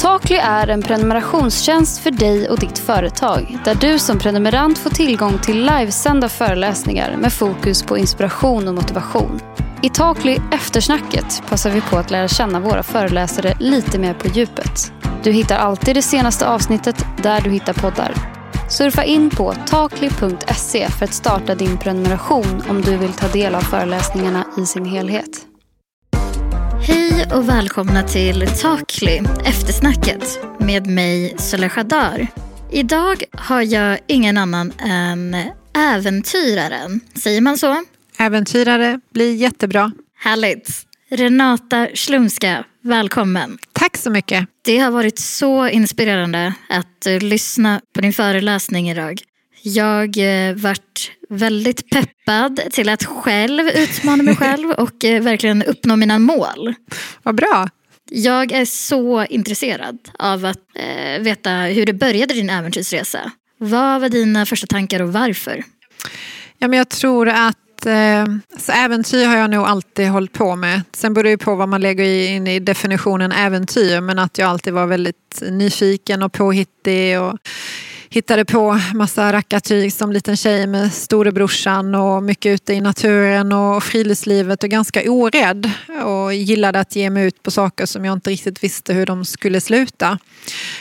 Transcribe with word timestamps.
Takly 0.00 0.36
är 0.36 0.68
en 0.68 0.82
prenumerationstjänst 0.82 1.98
för 1.98 2.10
dig 2.10 2.48
och 2.48 2.58
ditt 2.58 2.78
företag 2.78 3.58
där 3.64 3.74
du 3.74 3.98
som 3.98 4.18
prenumerant 4.18 4.78
får 4.78 4.90
tillgång 4.90 5.38
till 5.38 5.66
livesända 5.66 6.28
föreläsningar 6.28 7.16
med 7.16 7.32
fokus 7.32 7.82
på 7.82 7.98
inspiration 7.98 8.68
och 8.68 8.74
motivation. 8.74 9.40
I 9.82 9.88
Takly 9.88 10.38
Eftersnacket 10.52 11.42
passar 11.48 11.70
vi 11.70 11.80
på 11.80 11.96
att 11.96 12.10
lära 12.10 12.28
känna 12.28 12.60
våra 12.60 12.82
föreläsare 12.82 13.54
lite 13.58 13.98
mer 13.98 14.14
på 14.14 14.28
djupet. 14.28 14.92
Du 15.22 15.32
hittar 15.32 15.56
alltid 15.56 15.96
det 15.96 16.02
senaste 16.02 16.48
avsnittet 16.48 17.04
där 17.22 17.40
du 17.40 17.50
hittar 17.50 17.72
poddar. 17.72 18.14
Surfa 18.68 19.04
in 19.04 19.30
på 19.30 19.54
takly.se 19.66 20.88
för 20.88 21.04
att 21.04 21.14
starta 21.14 21.54
din 21.54 21.78
prenumeration 21.78 22.62
om 22.68 22.82
du 22.82 22.96
vill 22.96 23.12
ta 23.12 23.28
del 23.28 23.54
av 23.54 23.60
föreläsningarna 23.60 24.44
i 24.58 24.66
sin 24.66 24.84
helhet. 24.84 25.49
Hej 27.20 27.38
och 27.38 27.48
välkomna 27.48 28.02
till 28.02 28.46
Takly, 28.46 29.20
eftersnacket 29.44 30.40
med 30.58 30.86
mig 30.86 31.34
Soleil 31.38 31.70
Khadar. 31.70 32.26
Idag 32.72 33.22
har 33.32 33.62
jag 33.62 33.98
ingen 34.06 34.38
annan 34.38 34.72
än 34.78 35.36
äventyraren. 35.76 37.00
Säger 37.22 37.40
man 37.40 37.58
så? 37.58 37.84
Äventyrare 38.18 39.00
blir 39.12 39.34
jättebra. 39.34 39.92
Härligt. 40.18 40.86
Renata 41.10 41.88
Slumska, 41.94 42.64
välkommen. 42.82 43.58
Tack 43.72 43.96
så 43.96 44.10
mycket. 44.10 44.48
Det 44.64 44.78
har 44.78 44.90
varit 44.90 45.18
så 45.18 45.68
inspirerande 45.68 46.54
att 46.68 47.06
uh, 47.08 47.18
lyssna 47.18 47.80
på 47.94 48.00
din 48.00 48.12
föreläsning 48.12 48.90
idag. 48.90 49.20
Jag 49.62 50.16
uh, 50.16 50.56
vart 50.56 51.10
väldigt 51.28 51.90
peppad 51.90 52.60
till 52.70 52.88
att 52.88 53.04
själv 53.04 53.68
utmana 53.68 54.22
mig 54.22 54.36
själv 54.36 54.70
och 54.70 55.04
uh, 55.04 55.20
verkligen 55.20 55.62
uppnå 55.62 55.96
mina 55.96 56.18
mål. 56.18 56.74
Vad 57.22 57.34
bra. 57.34 57.68
Jag 58.10 58.52
är 58.52 58.64
så 58.64 59.24
intresserad 59.24 59.98
av 60.18 60.44
att 60.44 60.58
uh, 60.58 61.22
veta 61.22 61.50
hur 61.50 61.86
det 61.86 61.92
började 61.92 62.34
din 62.34 62.50
äventyrsresa. 62.50 63.30
Vad 63.58 64.00
var 64.00 64.08
dina 64.08 64.46
första 64.46 64.66
tankar 64.66 65.02
och 65.02 65.12
varför? 65.12 65.64
Ja, 66.58 66.68
men 66.68 66.78
jag 66.78 66.88
tror 66.88 67.28
att 67.28 67.56
så 68.58 68.72
äventyr 68.72 69.26
har 69.26 69.36
jag 69.36 69.50
nog 69.50 69.66
alltid 69.66 70.08
hållit 70.08 70.32
på 70.32 70.56
med. 70.56 70.82
Sen 70.92 71.14
beror 71.14 71.30
det 71.30 71.38
på 71.38 71.54
vad 71.54 71.68
man 71.68 71.80
lägger 71.80 72.04
in 72.04 72.46
i 72.46 72.60
definitionen 72.60 73.32
äventyr. 73.32 74.00
Men 74.00 74.18
att 74.18 74.38
jag 74.38 74.48
alltid 74.48 74.72
var 74.72 74.86
väldigt 74.86 75.42
nyfiken 75.50 76.22
och 76.22 76.32
påhittig. 76.32 77.20
Och 77.20 77.38
hittade 78.12 78.44
på 78.44 78.80
massa 78.94 79.32
rackartyg 79.32 79.92
som 79.92 80.12
liten 80.12 80.36
tjej 80.36 80.66
med 80.66 80.92
storebrorsan 80.92 81.94
och 81.94 82.22
mycket 82.22 82.54
ute 82.54 82.74
i 82.74 82.80
naturen 82.80 83.52
och 83.52 83.82
friluftslivet 83.82 84.62
och 84.62 84.70
ganska 84.70 85.10
orädd. 85.10 85.70
Och 86.04 86.34
gillade 86.34 86.80
att 86.80 86.96
ge 86.96 87.10
mig 87.10 87.26
ut 87.26 87.42
på 87.42 87.50
saker 87.50 87.86
som 87.86 88.04
jag 88.04 88.12
inte 88.12 88.30
riktigt 88.30 88.64
visste 88.64 88.92
hur 88.92 89.06
de 89.06 89.24
skulle 89.24 89.60
sluta. 89.60 90.18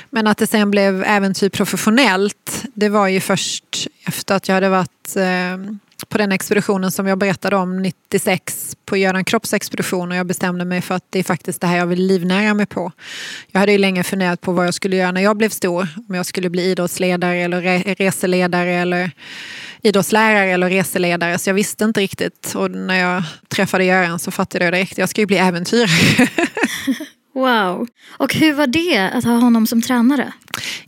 Men 0.10 0.28
att 0.28 0.38
det 0.38 0.48
sen 0.48 0.72
blev 0.72 1.04
äventyr 1.04 1.50
professionellt, 1.50 2.66
det 2.74 2.90
var 2.90 3.08
ju 3.08 3.20
först 3.20 3.88
efter 4.06 4.36
att 4.36 4.48
jag 4.48 4.56
hade 4.56 4.70
varit 4.70 5.16
eh, 5.16 5.76
på 6.06 6.18
den 6.18 6.32
expeditionen 6.32 6.92
som 6.92 7.08
jag 7.08 7.18
berättade 7.18 7.56
om 7.56 7.82
96 7.82 8.78
på 8.86 8.98
Göran 8.98 9.26
Kropps 9.26 9.54
expedition 9.54 10.12
och 10.12 10.18
jag 10.18 10.26
bestämde 10.26 10.66
mig 10.66 10.82
för 10.82 10.96
att 10.96 11.06
det 11.10 11.20
är 11.20 11.24
faktiskt 11.24 11.62
det 11.62 11.68
här 11.68 11.78
jag 11.78 11.88
vill 11.88 12.08
livnära 12.08 12.54
mig 12.54 12.66
på. 12.66 12.92
Jag 13.52 13.60
hade 13.60 13.72
ju 13.72 13.78
länge 13.78 14.04
funderat 14.04 14.42
på 14.42 14.52
vad 14.52 14.68
jag 14.68 14.74
skulle 14.74 14.96
göra 14.96 15.12
när 15.12 15.22
jag 15.22 15.38
blev 15.38 15.50
stor. 15.50 15.88
Om 16.10 16.16
jag 16.16 16.26
skulle 16.26 16.50
bli 16.50 16.64
idrottsledare 16.64 17.38
eller 17.38 17.96
reseledare 17.96 18.74
eller 18.74 19.12
idrottslärare 19.82 20.52
eller 20.52 20.70
reseledare. 20.70 21.38
Så 21.38 21.50
jag 21.50 21.56
visste 21.56 21.84
inte 21.84 22.00
riktigt. 22.00 22.54
Och 22.56 22.72
när 22.72 23.00
jag 23.00 23.24
träffade 23.48 23.84
Göran 23.84 24.20
så 24.20 24.32
fattade 24.32 24.66
jag 24.66 24.74
direkt. 24.74 24.98
Jag 24.98 25.10
ska 25.10 25.22
ju 25.22 25.28
bli 25.28 25.38
äventyrare. 25.38 26.28
Wow. 27.34 27.88
Och 28.18 28.34
hur 28.34 28.54
var 28.54 28.68
det 28.68 29.10
att 29.14 29.24
ha 29.24 29.34
honom 29.34 29.68
som 29.68 29.82
tränare? 29.82 30.34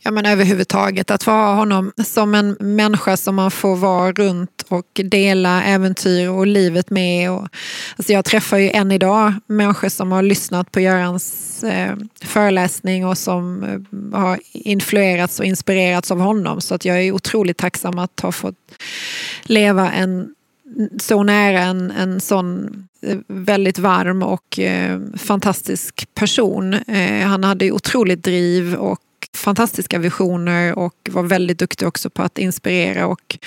Ja 0.02 0.12
men 0.12 0.26
överhuvudtaget 0.26 1.12
att 1.12 1.24
få 1.24 1.32
ha 1.32 1.56
honom 1.56 1.92
som 2.06 2.36
en 2.36 2.58
människa 2.60 3.18
som 3.18 3.36
man 3.36 3.52
får 3.52 3.76
vara 3.76 4.12
runt 4.12 4.66
och 4.68 4.88
dela 4.94 5.64
äventyr 5.64 6.30
och 6.30 6.48
livet 6.48 6.90
med. 6.90 7.32
Och, 7.32 7.48
alltså 7.96 8.14
jag 8.14 8.26
träffar 8.26 8.58
ju 8.58 8.70
än 8.70 8.92
idag 8.92 9.34
människor 9.48 9.90
som 9.90 10.12
har 10.12 10.22
lyssnat 10.22 10.72
på 10.72 10.80
Görans 10.80 11.64
eh, 11.64 11.96
föreläsning 12.22 13.06
och 13.06 13.18
som 13.18 13.64
eh, 13.64 14.20
har 14.20 14.40
influerats 14.54 15.40
och 15.40 15.46
inspirerats 15.46 16.12
av 16.12 16.20
honom. 16.20 16.62
Så 16.62 16.76
att 16.76 16.86
jag 16.86 17.04
är 17.04 17.12
otroligt 17.12 17.58
tacksam 17.58 18.00
att 18.00 18.20
ha 18.20 18.32
fått 18.32 18.56
leva 19.44 19.92
en 19.92 20.36
så 21.00 21.24
nära 21.24 21.60
en, 21.60 21.92
en 21.92 22.22
sån 22.22 22.70
eh, 23.02 23.18
väldigt 23.28 23.80
varm 23.80 24.24
och 24.24 24.60
eh, 24.60 25.00
fantastisk 25.18 26.14
person. 26.14 26.74
Eh, 26.74 27.28
han 27.28 27.44
hade 27.44 27.72
otroligt 27.72 28.24
driv 28.24 28.76
och 28.76 29.00
fantastiska 29.34 30.00
visioner 30.00 30.80
och 30.80 30.96
var 31.10 31.24
väldigt 31.24 31.60
duktig 31.60 31.88
också 31.88 32.10
på 32.10 32.22
att 32.24 32.38
inspirera 32.38 33.08
och 33.08 33.38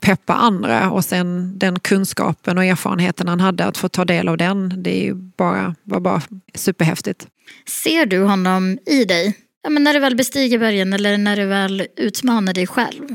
peppa 0.00 0.34
andra. 0.34 0.90
Och 0.90 1.04
sen 1.04 1.58
den 1.58 1.78
kunskapen 1.78 2.58
och 2.58 2.64
erfarenheten 2.64 3.28
han 3.28 3.40
hade, 3.40 3.64
att 3.64 3.76
få 3.76 3.88
ta 3.88 4.04
del 4.04 4.28
av 4.28 4.36
den, 4.36 4.82
det 4.82 5.00
är 5.00 5.04
ju 5.04 5.14
bara, 5.14 5.74
var 5.82 6.00
bara 6.00 6.22
superhäftigt. 6.54 7.26
Ser 7.68 8.06
du 8.06 8.22
honom 8.22 8.78
i 8.86 9.04
dig? 9.04 9.38
Ja, 9.62 9.70
men 9.70 9.84
när 9.84 9.94
du 9.94 10.00
väl 10.00 10.16
bestiger 10.16 10.58
bergen 10.58 10.92
eller 10.92 11.18
när 11.18 11.36
du 11.36 11.46
väl 11.46 11.86
utmanar 11.96 12.54
dig 12.54 12.66
själv? 12.66 13.14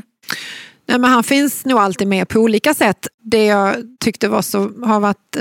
Ja, 0.90 0.98
men 0.98 1.10
han 1.10 1.24
finns 1.24 1.64
nog 1.64 1.78
alltid 1.78 2.08
med 2.08 2.28
på 2.28 2.40
olika 2.40 2.74
sätt. 2.74 3.06
Det 3.22 3.46
jag 3.46 3.76
tyckte 4.00 4.28
var 4.28 4.42
så, 4.42 4.70
har 4.84 5.00
varit 5.00 5.36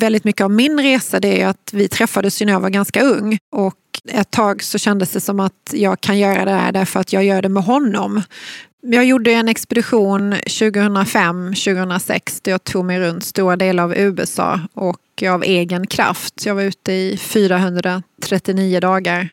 väldigt 0.00 0.24
mycket 0.24 0.44
av 0.44 0.50
min 0.50 0.80
resa 0.80 1.20
det 1.20 1.42
är 1.42 1.46
att 1.46 1.70
vi 1.72 1.88
träffades 1.88 2.40
när 2.40 2.52
jag 2.52 2.60
var 2.60 2.70
ganska 2.70 3.02
ung. 3.02 3.38
Och 3.52 3.74
ett 4.08 4.30
tag 4.30 4.62
så 4.62 4.78
kändes 4.78 5.10
det 5.10 5.20
som 5.20 5.40
att 5.40 5.72
jag 5.72 6.00
kan 6.00 6.18
göra 6.18 6.44
det 6.44 6.50
här 6.50 6.72
därför 6.72 7.00
att 7.00 7.12
jag 7.12 7.24
gör 7.24 7.42
det 7.42 7.48
med 7.48 7.62
honom. 7.62 8.22
Jag 8.86 9.04
gjorde 9.04 9.32
en 9.32 9.48
expedition 9.48 10.34
2005-2006 10.34 12.40
där 12.42 12.52
jag 12.52 12.64
tog 12.64 12.84
mig 12.84 13.00
runt 13.00 13.24
stora 13.24 13.56
delar 13.56 13.84
av 13.84 13.96
USA 13.96 14.60
och 14.74 15.22
av 15.28 15.42
egen 15.42 15.86
kraft. 15.86 16.46
Jag 16.46 16.54
var 16.54 16.62
ute 16.62 16.92
i 16.92 17.16
439 17.16 18.80
dagar. 18.80 19.28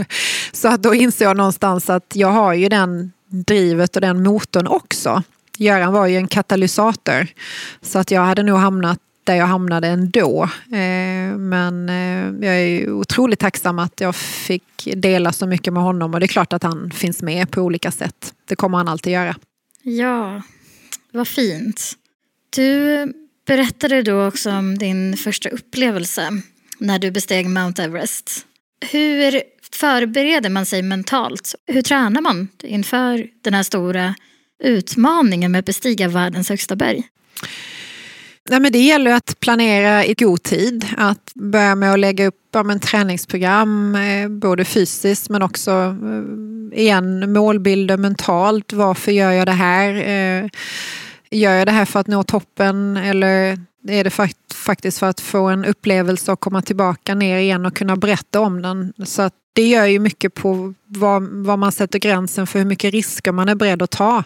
Så 0.52 0.68
att 0.68 0.82
då 0.82 0.94
insåg 0.94 1.28
jag 1.28 1.36
någonstans 1.36 1.90
att 1.90 2.12
jag 2.14 2.28
har 2.28 2.54
ju 2.54 2.68
den 2.68 3.12
drivet 3.30 3.96
och 3.96 4.02
den 4.02 4.22
motorn 4.22 4.66
också. 4.66 5.22
Göran 5.58 5.92
var 5.92 6.06
ju 6.06 6.16
en 6.16 6.28
katalysator. 6.28 7.26
Så 7.82 7.98
att 7.98 8.10
jag 8.10 8.20
hade 8.20 8.42
nog 8.42 8.58
hamnat 8.58 8.98
där 9.24 9.34
jag 9.34 9.46
hamnade 9.46 9.88
ändå. 9.88 10.42
Eh, 10.66 11.36
men 11.38 11.88
eh, 11.88 12.48
jag 12.48 12.60
är 12.60 12.90
otroligt 12.90 13.38
tacksam 13.38 13.78
att 13.78 14.00
jag 14.00 14.16
fick 14.16 14.88
dela 14.96 15.32
så 15.32 15.46
mycket 15.46 15.72
med 15.72 15.82
honom 15.82 16.14
och 16.14 16.20
det 16.20 16.26
är 16.26 16.28
klart 16.28 16.52
att 16.52 16.62
han 16.62 16.90
finns 16.90 17.22
med 17.22 17.50
på 17.50 17.62
olika 17.62 17.90
sätt. 17.90 18.34
Det 18.44 18.56
kommer 18.56 18.78
han 18.78 18.88
alltid 18.88 19.12
göra. 19.12 19.36
Ja, 19.82 20.42
vad 21.12 21.28
fint. 21.28 21.92
Du 22.50 23.06
berättade 23.46 24.02
då 24.02 24.26
också 24.26 24.50
om 24.50 24.78
din 24.78 25.16
första 25.16 25.48
upplevelse 25.48 26.30
när 26.78 26.98
du 26.98 27.10
besteg 27.10 27.48
Mount 27.48 27.82
Everest. 27.82 28.46
Hur 28.90 29.42
förbereder 29.74 30.50
man 30.50 30.66
sig 30.66 30.82
mentalt? 30.82 31.54
Hur 31.66 31.82
tränar 31.82 32.20
man 32.20 32.48
inför 32.62 33.26
den 33.44 33.54
här 33.54 33.62
stora 33.62 34.14
utmaningen 34.62 35.52
med 35.52 35.58
att 35.58 35.64
bestiga 35.64 36.08
världens 36.08 36.48
högsta 36.48 36.76
berg? 36.76 37.02
Ja, 38.50 38.58
men 38.58 38.72
det 38.72 38.78
gäller 38.78 39.10
att 39.10 39.40
planera 39.40 40.04
i 40.04 40.14
god 40.14 40.42
tid. 40.42 40.86
Att 40.96 41.32
börja 41.34 41.74
med 41.74 41.92
att 41.92 41.98
lägga 41.98 42.26
upp 42.26 42.34
ja, 42.52 42.78
träningsprogram, 42.78 43.94
eh, 43.94 44.28
både 44.28 44.64
fysiskt 44.64 45.28
men 45.28 45.42
också 45.42 45.70
eh, 45.70 46.80
igen 46.80 47.32
målbilder 47.32 47.96
mentalt. 47.96 48.72
Varför 48.72 49.12
gör 49.12 49.30
jag 49.30 49.46
det 49.46 49.52
här? 49.52 49.94
Eh, 49.94 50.48
gör 51.30 51.52
jag 51.52 51.66
det 51.66 51.72
här 51.72 51.84
för 51.84 52.00
att 52.00 52.06
nå 52.06 52.22
toppen 52.22 52.96
eller 52.96 53.58
är 53.88 54.04
det 54.04 54.10
faktiskt 54.54 54.98
för 54.98 55.06
att 55.06 55.20
få 55.20 55.48
en 55.48 55.64
upplevelse 55.64 56.32
och 56.32 56.40
komma 56.40 56.62
tillbaka 56.62 57.14
ner 57.14 57.38
igen 57.38 57.66
och 57.66 57.76
kunna 57.76 57.96
berätta 57.96 58.40
om 58.40 58.62
den. 58.62 58.92
Så 59.04 59.22
att 59.22 59.34
det 59.60 59.66
gör 59.66 59.86
ju 59.86 59.98
mycket 59.98 60.34
på 60.34 60.74
var, 60.86 61.44
var, 61.44 61.56
man 61.56 61.72
sätter 61.72 61.98
gränsen 61.98 62.46
för 62.46 62.58
hur 62.58 62.66
mycket 62.66 62.92
risker 62.92 63.32
man 63.32 63.48
är 63.48 63.54
beredd 63.54 63.82
att 63.82 63.90
ta. 63.90 64.24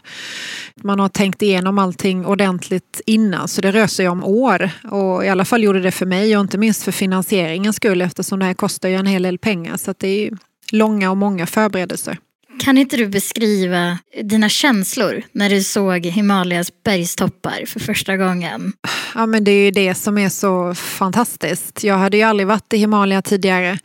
Man 0.77 1.01
har 1.01 1.09
tänkt 1.09 1.43
igenom 1.43 1.79
allting 1.79 2.27
ordentligt 2.27 3.01
innan 3.07 3.49
så 3.49 3.61
det 3.61 3.73
rör 3.73 3.87
sig 3.87 4.09
om 4.09 4.25
år. 4.25 4.71
Och 4.91 5.25
I 5.25 5.29
alla 5.29 5.45
fall 5.45 5.63
gjorde 5.63 5.81
det 5.81 5.91
för 5.91 6.07
mig 6.07 6.37
och 6.37 6.41
inte 6.41 6.59
minst 6.59 6.83
för 6.83 6.93
finansieringens 6.93 7.77
skull 7.77 8.03
eftersom 8.03 8.39
det 8.39 8.45
här 8.45 8.55
kostar 8.55 8.89
ju 8.89 8.95
en 8.95 9.07
hel 9.07 9.23
del 9.23 9.39
pengar. 9.39 9.77
Så 9.77 9.95
det 9.99 10.09
är 10.09 10.33
långa 10.71 11.11
och 11.11 11.17
många 11.17 11.47
förberedelser. 11.47 12.19
Kan 12.59 12.79
inte 12.79 12.97
du 12.97 13.09
beskriva 13.09 13.99
dina 14.23 14.49
känslor 14.49 15.23
när 15.33 15.51
du 15.51 15.63
såg 15.63 16.07
Himalayas 16.07 16.73
bergstoppar 16.85 17.67
för 17.67 17.81
första 17.81 18.17
gången? 18.17 18.73
Ja 19.15 19.27
men 19.27 19.45
det 19.45 19.51
är 19.51 19.65
ju 19.65 19.71
det 19.71 19.95
som 19.95 20.19
är 20.19 20.29
så 20.29 20.75
fantastiskt. 20.75 21.85
Jag 21.85 21.99
hade 21.99 22.17
ju 22.17 22.23
aldrig 22.23 22.47
varit 22.47 22.73
i 22.73 22.77
Himalaya 22.77 23.23
tidigare. 23.23 23.79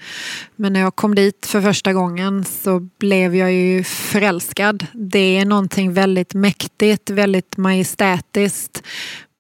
Men 0.56 0.74
när 0.74 0.80
jag 0.80 0.95
kom 0.95 1.16
dit 1.16 1.45
för 1.45 1.62
första 1.62 1.94
gången 1.94 2.45
så 2.45 2.80
blev 2.80 3.36
jag 3.36 3.54
ju 3.54 3.83
förälskad. 3.83 4.86
Det 4.94 5.38
är 5.38 5.45
någonting 5.45 5.94
väldigt 5.94 6.33
mäktigt, 6.33 7.10
väldigt 7.10 7.57
majestätiskt 7.57 8.83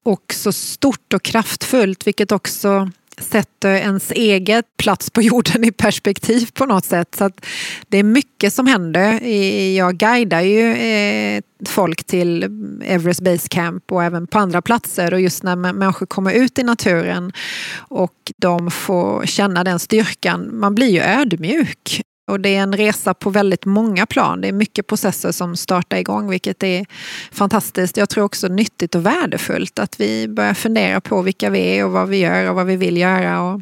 och 0.05 0.33
så 0.33 0.51
stort 0.51 1.13
och 1.13 1.23
kraftfullt 1.23 2.07
vilket 2.07 2.31
också 2.31 2.91
sätter 3.19 3.75
ens 3.75 4.11
eget 4.11 4.65
plats 4.77 5.09
på 5.09 5.21
jorden 5.21 5.63
i 5.63 5.71
perspektiv 5.71 6.49
på 6.53 6.65
något 6.65 6.85
sätt. 6.85 7.15
Så 7.15 7.23
att 7.23 7.45
det 7.87 7.97
är 7.97 8.03
mycket 8.03 8.53
som 8.53 8.67
händer. 8.67 9.27
Jag 9.75 9.97
guidar 9.97 10.41
ju 10.41 10.73
eh, 10.73 11.41
folk 11.65 12.03
till 12.03 12.43
Everest 12.85 13.21
Base 13.21 13.47
Camp 13.49 13.91
och 13.91 14.03
även 14.03 14.27
på 14.27 14.39
andra 14.39 14.61
platser 14.61 15.13
och 15.13 15.21
just 15.21 15.43
när 15.43 15.55
människor 15.55 16.05
kommer 16.05 16.33
ut 16.33 16.59
i 16.59 16.63
naturen 16.63 17.31
och 17.77 18.31
de 18.37 18.71
får 18.71 19.25
känna 19.25 19.63
den 19.63 19.79
styrkan, 19.79 20.59
man 20.59 20.75
blir 20.75 20.89
ju 20.89 20.99
ödmjuk 20.99 22.01
och 22.29 22.39
det 22.39 22.55
är 22.55 22.61
en 22.61 22.77
resa 22.77 23.13
på 23.13 23.29
väldigt 23.29 23.65
många 23.65 24.05
plan. 24.05 24.41
Det 24.41 24.47
är 24.47 24.53
mycket 24.53 24.87
processer 24.87 25.31
som 25.31 25.55
startar 25.55 25.97
igång 25.97 26.29
vilket 26.29 26.63
är 26.63 26.85
fantastiskt. 27.31 27.97
Jag 27.97 28.09
tror 28.09 28.23
också 28.23 28.47
nyttigt 28.47 28.95
och 28.95 29.05
värdefullt 29.05 29.79
att 29.79 29.99
vi 29.99 30.27
börjar 30.27 30.53
fundera 30.53 31.01
på 31.01 31.21
vilka 31.21 31.49
vi 31.49 31.59
är 31.59 31.85
och 31.85 31.91
vad 31.91 32.09
vi 32.09 32.17
gör 32.17 32.49
och 32.49 32.55
vad 32.55 32.65
vi 32.65 32.75
vill 32.75 32.97
göra 32.97 33.41
och 33.41 33.61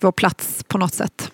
vår 0.00 0.12
plats 0.12 0.64
på 0.68 0.78
något 0.78 0.94
sätt. 0.94 1.30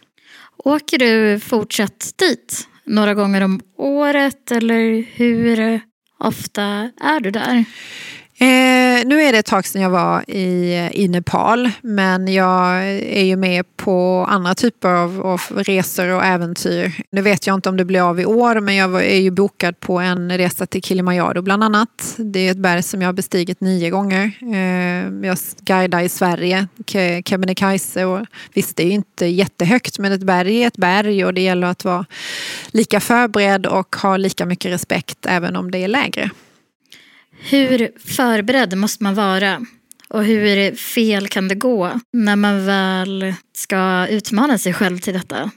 Åker 0.64 0.98
du 0.98 1.40
fortsatt 1.40 2.12
dit 2.16 2.68
några 2.84 3.14
gånger 3.14 3.40
om 3.40 3.60
året 3.78 4.50
eller 4.50 5.06
hur 5.16 5.80
ofta 6.18 6.62
är 7.00 7.20
du 7.20 7.30
där? 7.30 7.64
Eh, 8.38 9.06
nu 9.06 9.22
är 9.22 9.32
det 9.32 9.38
ett 9.38 9.46
tag 9.46 9.66
sedan 9.66 9.82
jag 9.82 9.90
var 9.90 10.30
i, 10.30 10.90
i 10.92 11.08
Nepal 11.08 11.70
men 11.82 12.28
jag 12.28 12.86
är 12.90 13.24
ju 13.24 13.36
med 13.36 13.76
på 13.76 14.26
andra 14.28 14.54
typer 14.54 14.88
av, 14.88 15.26
av, 15.26 15.40
resor 15.56 16.08
och 16.08 16.24
äventyr. 16.24 16.92
Nu 17.10 17.22
vet 17.22 17.46
jag 17.46 17.54
inte 17.54 17.68
om 17.68 17.76
det 17.76 17.84
blir 17.84 18.08
av 18.08 18.20
i 18.20 18.26
år 18.26 18.60
men 18.60 18.74
jag 18.74 19.04
är 19.04 19.20
ju 19.20 19.30
bokad 19.30 19.80
på 19.80 19.98
en 19.98 20.38
resa 20.38 20.66
till 20.66 20.82
Kilimanjaro 20.82 21.42
bland 21.42 21.64
annat. 21.64 22.14
Det 22.16 22.40
är 22.40 22.50
ett 22.50 22.56
berg 22.56 22.82
som 22.82 23.02
jag 23.02 23.08
har 23.08 23.12
bestigit 23.12 23.60
nio 23.60 23.90
gånger. 23.90 24.30
Eh, 24.40 25.26
jag 25.28 25.38
guidar 25.60 26.00
i 26.00 26.08
Sverige, 26.08 26.66
Kebnekaise 27.24 28.04
och 28.04 28.26
visst 28.54 28.76
det 28.76 28.82
är 28.82 28.90
inte 28.90 29.26
jättehögt 29.26 29.98
men 29.98 30.12
ett 30.12 30.24
berg 30.24 30.62
är 30.62 30.66
ett 30.66 30.76
berg 30.76 31.24
och 31.24 31.34
det 31.34 31.42
gäller 31.42 31.66
att 31.66 31.84
vara 31.84 32.06
lika 32.70 33.00
förberedd 33.00 33.66
och 33.66 33.96
ha 33.96 34.16
lika 34.16 34.46
mycket 34.46 34.72
respekt 34.72 35.26
även 35.26 35.56
om 35.56 35.70
det 35.70 35.78
är 35.78 35.88
lägre. 35.88 36.30
Hur 37.38 37.90
förberedd 37.98 38.78
måste 38.78 39.02
man 39.02 39.14
vara? 39.14 39.66
Och 40.08 40.24
hur 40.24 40.74
fel 40.76 41.28
kan 41.28 41.48
det 41.48 41.54
gå 41.54 42.00
när 42.12 42.36
man 42.36 42.66
väl 42.66 43.34
ska 43.56 44.06
utmana 44.06 44.58
sig 44.58 44.72
själv 44.74 44.98
till 44.98 45.14
detta? 45.14 45.50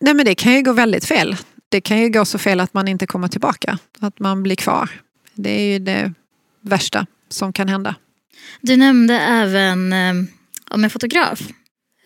Nej 0.00 0.14
men 0.14 0.24
det 0.24 0.34
kan 0.34 0.54
ju 0.54 0.62
gå 0.62 0.72
väldigt 0.72 1.04
fel. 1.04 1.36
Det 1.68 1.80
kan 1.80 1.98
ju 1.98 2.08
gå 2.08 2.24
så 2.24 2.38
fel 2.38 2.60
att 2.60 2.74
man 2.74 2.88
inte 2.88 3.06
kommer 3.06 3.28
tillbaka. 3.28 3.78
Att 3.98 4.18
man 4.18 4.42
blir 4.42 4.56
kvar. 4.56 4.90
Det 5.34 5.50
är 5.50 5.72
ju 5.72 5.78
det 5.78 6.12
värsta 6.60 7.06
som 7.28 7.52
kan 7.52 7.68
hända. 7.68 7.94
Du 8.60 8.76
nämnde 8.76 9.14
även 9.14 9.92
eh, 9.92 10.14
om 10.70 10.84
en 10.84 10.90
fotograf 10.90 11.40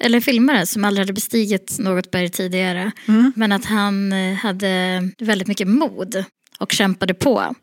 eller 0.01 0.21
filmare 0.21 0.67
som 0.67 0.85
aldrig 0.85 1.03
hade 1.03 1.13
bestigit 1.13 1.77
något 1.79 2.11
berg 2.11 2.29
tidigare. 2.29 2.93
Mm. 3.09 3.33
Men 3.37 3.53
att 3.53 3.65
han 3.65 4.13
eh, 4.13 4.35
hade 4.35 5.03
väldigt 5.19 5.49
mycket 5.49 5.69
mod 5.69 6.25
och 6.59 6.73
kämpade 6.73 7.15
på. 7.15 7.55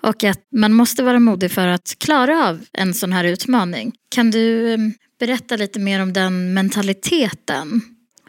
Och 0.00 0.24
att 0.24 0.40
man 0.52 0.72
måste 0.72 1.02
vara 1.02 1.20
modig 1.20 1.50
för 1.50 1.68
att 1.68 1.94
klara 1.98 2.48
av 2.48 2.64
en 2.72 2.94
sån 2.94 3.12
här 3.12 3.24
utmaning. 3.24 3.92
Kan 4.08 4.30
du 4.30 4.72
eh, 4.72 4.78
berätta 5.20 5.56
lite 5.56 5.78
mer 5.78 6.02
om 6.02 6.12
den 6.12 6.54
mentaliteten? 6.54 7.80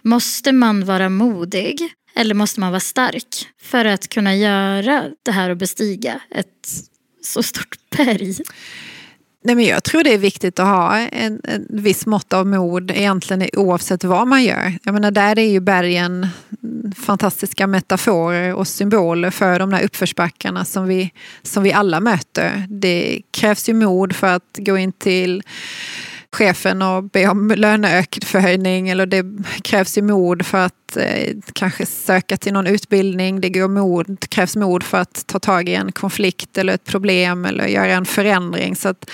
Måste 0.02 0.52
man 0.52 0.86
vara 0.86 1.10
modig 1.10 1.94
eller 2.16 2.36
måste 2.36 2.60
man 2.60 2.72
vara 2.72 2.80
stark 2.80 3.48
för 3.62 3.86
att 3.86 4.10
kunna 4.10 4.36
göra 4.36 5.06
det 5.24 5.32
här 5.32 5.50
och 5.50 5.58
bestiga 5.58 6.22
ett 6.32 6.70
så 7.24 7.44
stort 7.44 7.78
berg? 7.98 8.36
Nej, 9.42 9.56
men 9.56 9.66
jag 9.66 9.84
tror 9.84 10.04
det 10.04 10.14
är 10.14 10.18
viktigt 10.18 10.60
att 10.60 10.68
ha 10.68 10.98
en, 10.98 11.42
en 11.44 11.66
viss 11.70 12.06
mått 12.06 12.34
av 12.34 12.48
mod 12.48 12.92
egentligen 12.92 13.50
oavsett 13.54 14.04
vad 14.04 14.28
man 14.28 14.44
gör. 14.44 14.78
Jag 14.84 14.94
menar, 14.94 15.12
där 15.12 15.40
är 15.40 15.52
ju 15.52 15.60
bergen 15.60 16.28
fantastiska 16.98 17.68
metaforer 17.68 18.54
och 18.54 18.68
symboler 18.68 19.30
för 19.30 19.60
de 19.60 19.70
där 19.70 19.84
uppförsbackarna 19.84 20.66
som 20.66 20.88
vi, 20.88 21.12
som 21.42 21.64
vi 21.64 21.74
alla 21.74 22.00
möter. 22.00 22.66
Det 22.70 23.22
krävs 23.32 23.70
ju 23.70 23.74
mod 23.74 24.16
för 24.16 24.28
att 24.28 24.58
gå 24.58 24.78
in 24.78 24.92
till 24.92 25.44
chefen 26.32 26.82
och 26.82 27.04
be 27.04 27.28
om 27.28 27.54
löneökning 27.56 28.90
eller 28.90 29.06
det 29.06 29.26
krävs 29.62 29.98
ju 29.98 30.02
mod 30.02 30.46
för 30.46 30.58
att 30.58 30.98
eh, 30.98 31.34
kanske 31.54 31.86
söka 31.86 32.38
till 32.38 32.54
någon 32.54 32.68
utbildning. 32.68 33.42
Det 33.42 33.50
går 33.50 33.68
mod, 33.68 34.30
krävs 34.30 34.56
mod 34.56 34.84
för 34.84 34.98
att 34.98 35.28
ta 35.28 35.40
tag 35.40 35.70
i 35.70 35.76
en 35.76 35.92
konflikt 35.92 36.58
eller 36.58 36.74
ett 36.74 36.86
problem 36.86 37.46
eller 37.46 37.68
göra 37.68 37.94
en 37.94 38.06
förändring. 38.06 38.76
Så 38.76 38.90
att 38.90 39.10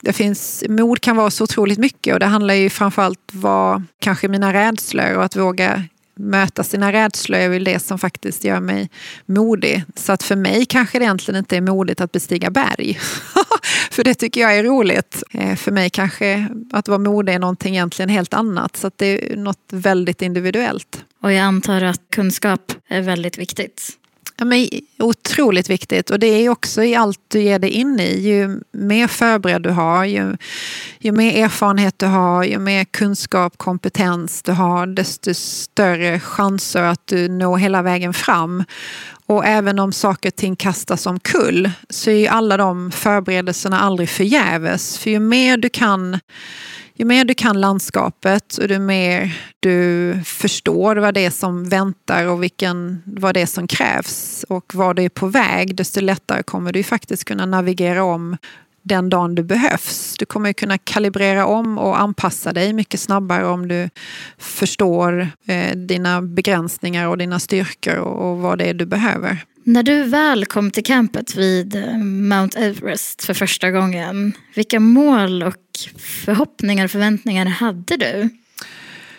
det 0.00 0.12
finns, 0.12 0.64
mod 0.68 1.00
kan 1.00 1.16
vara 1.16 1.30
så 1.30 1.44
otroligt 1.44 1.78
mycket 1.78 2.14
och 2.14 2.20
det 2.20 2.26
handlar 2.26 2.54
ju 2.54 2.70
framförallt 2.70 3.30
om 3.32 3.40
vad 3.40 3.82
kanske 4.00 4.28
mina 4.28 4.52
rädslor 4.52 5.16
och 5.16 5.24
att 5.24 5.36
våga 5.36 5.82
möta 6.16 6.64
sina 6.64 6.92
rädslor 6.92 7.38
är 7.38 7.48
väl 7.48 7.64
det 7.64 7.78
som 7.78 7.98
faktiskt 7.98 8.44
gör 8.44 8.60
mig 8.60 8.90
modig. 9.26 9.84
Så 9.94 10.12
att 10.12 10.22
för 10.22 10.36
mig 10.36 10.66
kanske 10.66 10.98
det 10.98 11.04
egentligen 11.04 11.38
inte 11.38 11.56
är 11.56 11.60
modigt 11.60 12.00
att 12.00 12.12
bestiga 12.12 12.50
berg. 12.50 12.98
för 13.90 14.04
det 14.04 14.14
tycker 14.14 14.40
jag 14.40 14.58
är 14.58 14.64
roligt. 14.64 15.22
Eh, 15.30 15.56
för 15.56 15.72
mig 15.72 15.90
kanske 15.90 16.48
att 16.72 16.88
vara 16.88 16.98
modig 16.98 17.34
är 17.34 17.38
någonting 17.38 17.74
egentligen 17.74 18.08
helt 18.08 18.34
annat. 18.34 18.76
Så 18.76 18.86
att 18.86 18.98
det 18.98 19.32
är 19.32 19.36
något 19.36 19.68
väldigt 19.72 20.22
individuellt. 20.22 21.04
Och 21.20 21.32
jag 21.32 21.40
antar 21.40 21.82
att 21.82 22.02
kunskap 22.10 22.72
är 22.88 23.00
väldigt 23.00 23.38
viktigt. 23.38 23.98
Ja, 24.36 24.44
men 24.44 24.68
otroligt 24.98 25.70
viktigt 25.70 26.10
och 26.10 26.18
det 26.18 26.26
är 26.26 26.48
också 26.48 26.82
i 26.82 26.94
allt 26.94 27.20
du 27.28 27.42
ger 27.42 27.58
dig 27.58 27.70
in 27.70 28.00
i. 28.00 28.20
Ju 28.20 28.60
mer 28.72 29.06
förberedd 29.06 29.62
du 29.62 29.70
har, 29.70 30.04
ju, 30.04 30.36
ju 30.98 31.12
mer 31.12 31.44
erfarenhet 31.44 31.98
du 31.98 32.06
har, 32.06 32.44
ju 32.44 32.58
mer 32.58 32.84
kunskap, 32.84 33.58
kompetens 33.58 34.42
du 34.42 34.52
har, 34.52 34.86
desto 34.86 35.34
större 35.34 36.20
chanser 36.20 36.82
att 36.82 37.06
du 37.06 37.28
når 37.28 37.56
hela 37.56 37.82
vägen 37.82 38.14
fram. 38.14 38.64
Och 39.26 39.46
även 39.46 39.78
om 39.78 39.92
saker 39.92 40.30
och 40.30 40.36
ting 40.36 40.56
kastas 40.56 41.06
omkull 41.06 41.70
så 41.90 42.10
är 42.10 42.14
ju 42.14 42.26
alla 42.26 42.56
de 42.56 42.90
förberedelserna 42.90 43.80
aldrig 43.80 44.08
förgäves. 44.08 44.98
För 44.98 45.10
ju 45.10 45.20
mer 45.20 45.56
du 45.56 45.68
kan 45.68 46.18
ju 46.96 47.04
mer 47.04 47.24
du 47.24 47.34
kan 47.34 47.60
landskapet 47.60 48.58
och 48.58 48.70
ju 48.70 48.78
mer 48.78 49.38
du 49.60 50.14
förstår 50.24 50.96
vad 50.96 51.14
det 51.14 51.24
är 51.24 51.30
som 51.30 51.68
väntar 51.68 52.26
och 52.26 52.42
vilken, 52.42 53.02
vad 53.04 53.34
det 53.34 53.40
är 53.40 53.46
som 53.46 53.66
krävs 53.66 54.44
och 54.48 54.74
var 54.74 54.94
du 54.94 55.02
är 55.02 55.08
på 55.08 55.26
väg, 55.26 55.76
desto 55.76 56.00
lättare 56.00 56.42
kommer 56.42 56.72
du 56.72 56.82
faktiskt 56.82 57.24
kunna 57.24 57.46
navigera 57.46 58.04
om 58.04 58.36
den 58.82 59.10
dagen 59.10 59.34
du 59.34 59.42
behövs. 59.42 60.14
Du 60.18 60.26
kommer 60.26 60.52
kunna 60.52 60.78
kalibrera 60.78 61.46
om 61.46 61.78
och 61.78 62.00
anpassa 62.00 62.52
dig 62.52 62.72
mycket 62.72 63.00
snabbare 63.00 63.46
om 63.46 63.68
du 63.68 63.90
förstår 64.38 65.28
eh, 65.46 65.76
dina 65.76 66.22
begränsningar 66.22 67.08
och 67.08 67.18
dina 67.18 67.40
styrkor 67.40 67.96
och, 67.96 68.30
och 68.30 68.38
vad 68.38 68.58
det 68.58 68.64
är 68.64 68.74
du 68.74 68.86
behöver. 68.86 69.44
När 69.66 69.82
du 69.82 70.02
väl 70.02 70.46
kom 70.46 70.70
till 70.70 70.84
campet 70.84 71.34
vid 71.34 71.76
eh, 71.76 71.98
Mount 71.98 72.58
Everest 72.58 73.24
för 73.24 73.34
första 73.34 73.70
gången, 73.70 74.32
vilka 74.54 74.80
mål 74.80 75.42
och 75.42 75.54
förhoppningar 75.98 76.84
och 76.84 76.90
förväntningar 76.90 77.46
hade 77.46 77.96
du? 77.96 78.28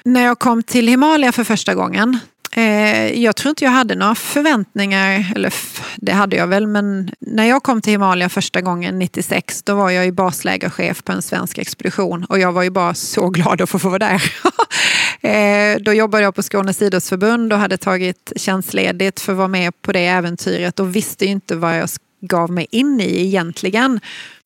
När 0.04 0.22
jag 0.22 0.40
kom 0.40 0.64
till 0.64 0.88
Himalaya 0.88 1.32
för 1.32 1.44
första 1.44 1.76
gången 1.76 2.20
Eh, 2.58 3.24
jag 3.24 3.36
tror 3.36 3.50
inte 3.50 3.64
jag 3.64 3.72
hade 3.72 3.96
några 3.96 4.16
förväntningar, 4.16 5.34
eller 5.36 5.54
det 5.96 6.12
hade 6.12 6.36
jag 6.36 6.48
väl, 6.48 6.68
men 6.68 7.12
när 7.20 7.46
jag 7.46 7.64
kom 7.64 7.82
till 7.82 7.92
Himalaya 7.92 8.30
första 8.30 8.62
gången 8.62 9.00
96 9.00 9.64
då 9.64 9.76
var 9.76 9.90
jag 9.90 10.06
ju 10.06 10.12
baslägerchef 10.12 11.04
på 11.04 11.12
en 11.12 11.22
svensk 11.22 11.58
expedition 11.58 12.26
och 12.26 12.40
jag 12.40 12.52
var 12.52 12.64
ju 12.64 12.70
bara 12.70 12.94
så 12.94 13.30
glad 13.30 13.62
att 13.62 13.70
få 13.70 13.78
vara 13.78 14.00
där. 14.00 14.24
Eh, 15.26 15.78
då 15.82 15.94
jobbade 15.94 16.24
jag 16.24 16.36
på 16.36 16.44
Skånes 16.44 16.82
idrottsförbund 16.82 17.54
och 17.54 17.60
hade 17.60 17.78
tagit 17.78 18.34
tjänstledigt 18.36 19.20
för 19.20 19.32
att 19.32 19.38
vara 19.38 19.48
med 19.48 19.82
på 19.82 19.92
det 19.92 20.06
äventyret 20.06 20.80
och 20.80 20.96
visste 20.96 21.26
inte 21.26 21.56
vad 21.56 21.80
jag 21.80 21.90
gav 22.22 22.52
mig 22.52 22.68
in 22.72 23.02
i 23.02 23.26
egentligen. 23.26 24.00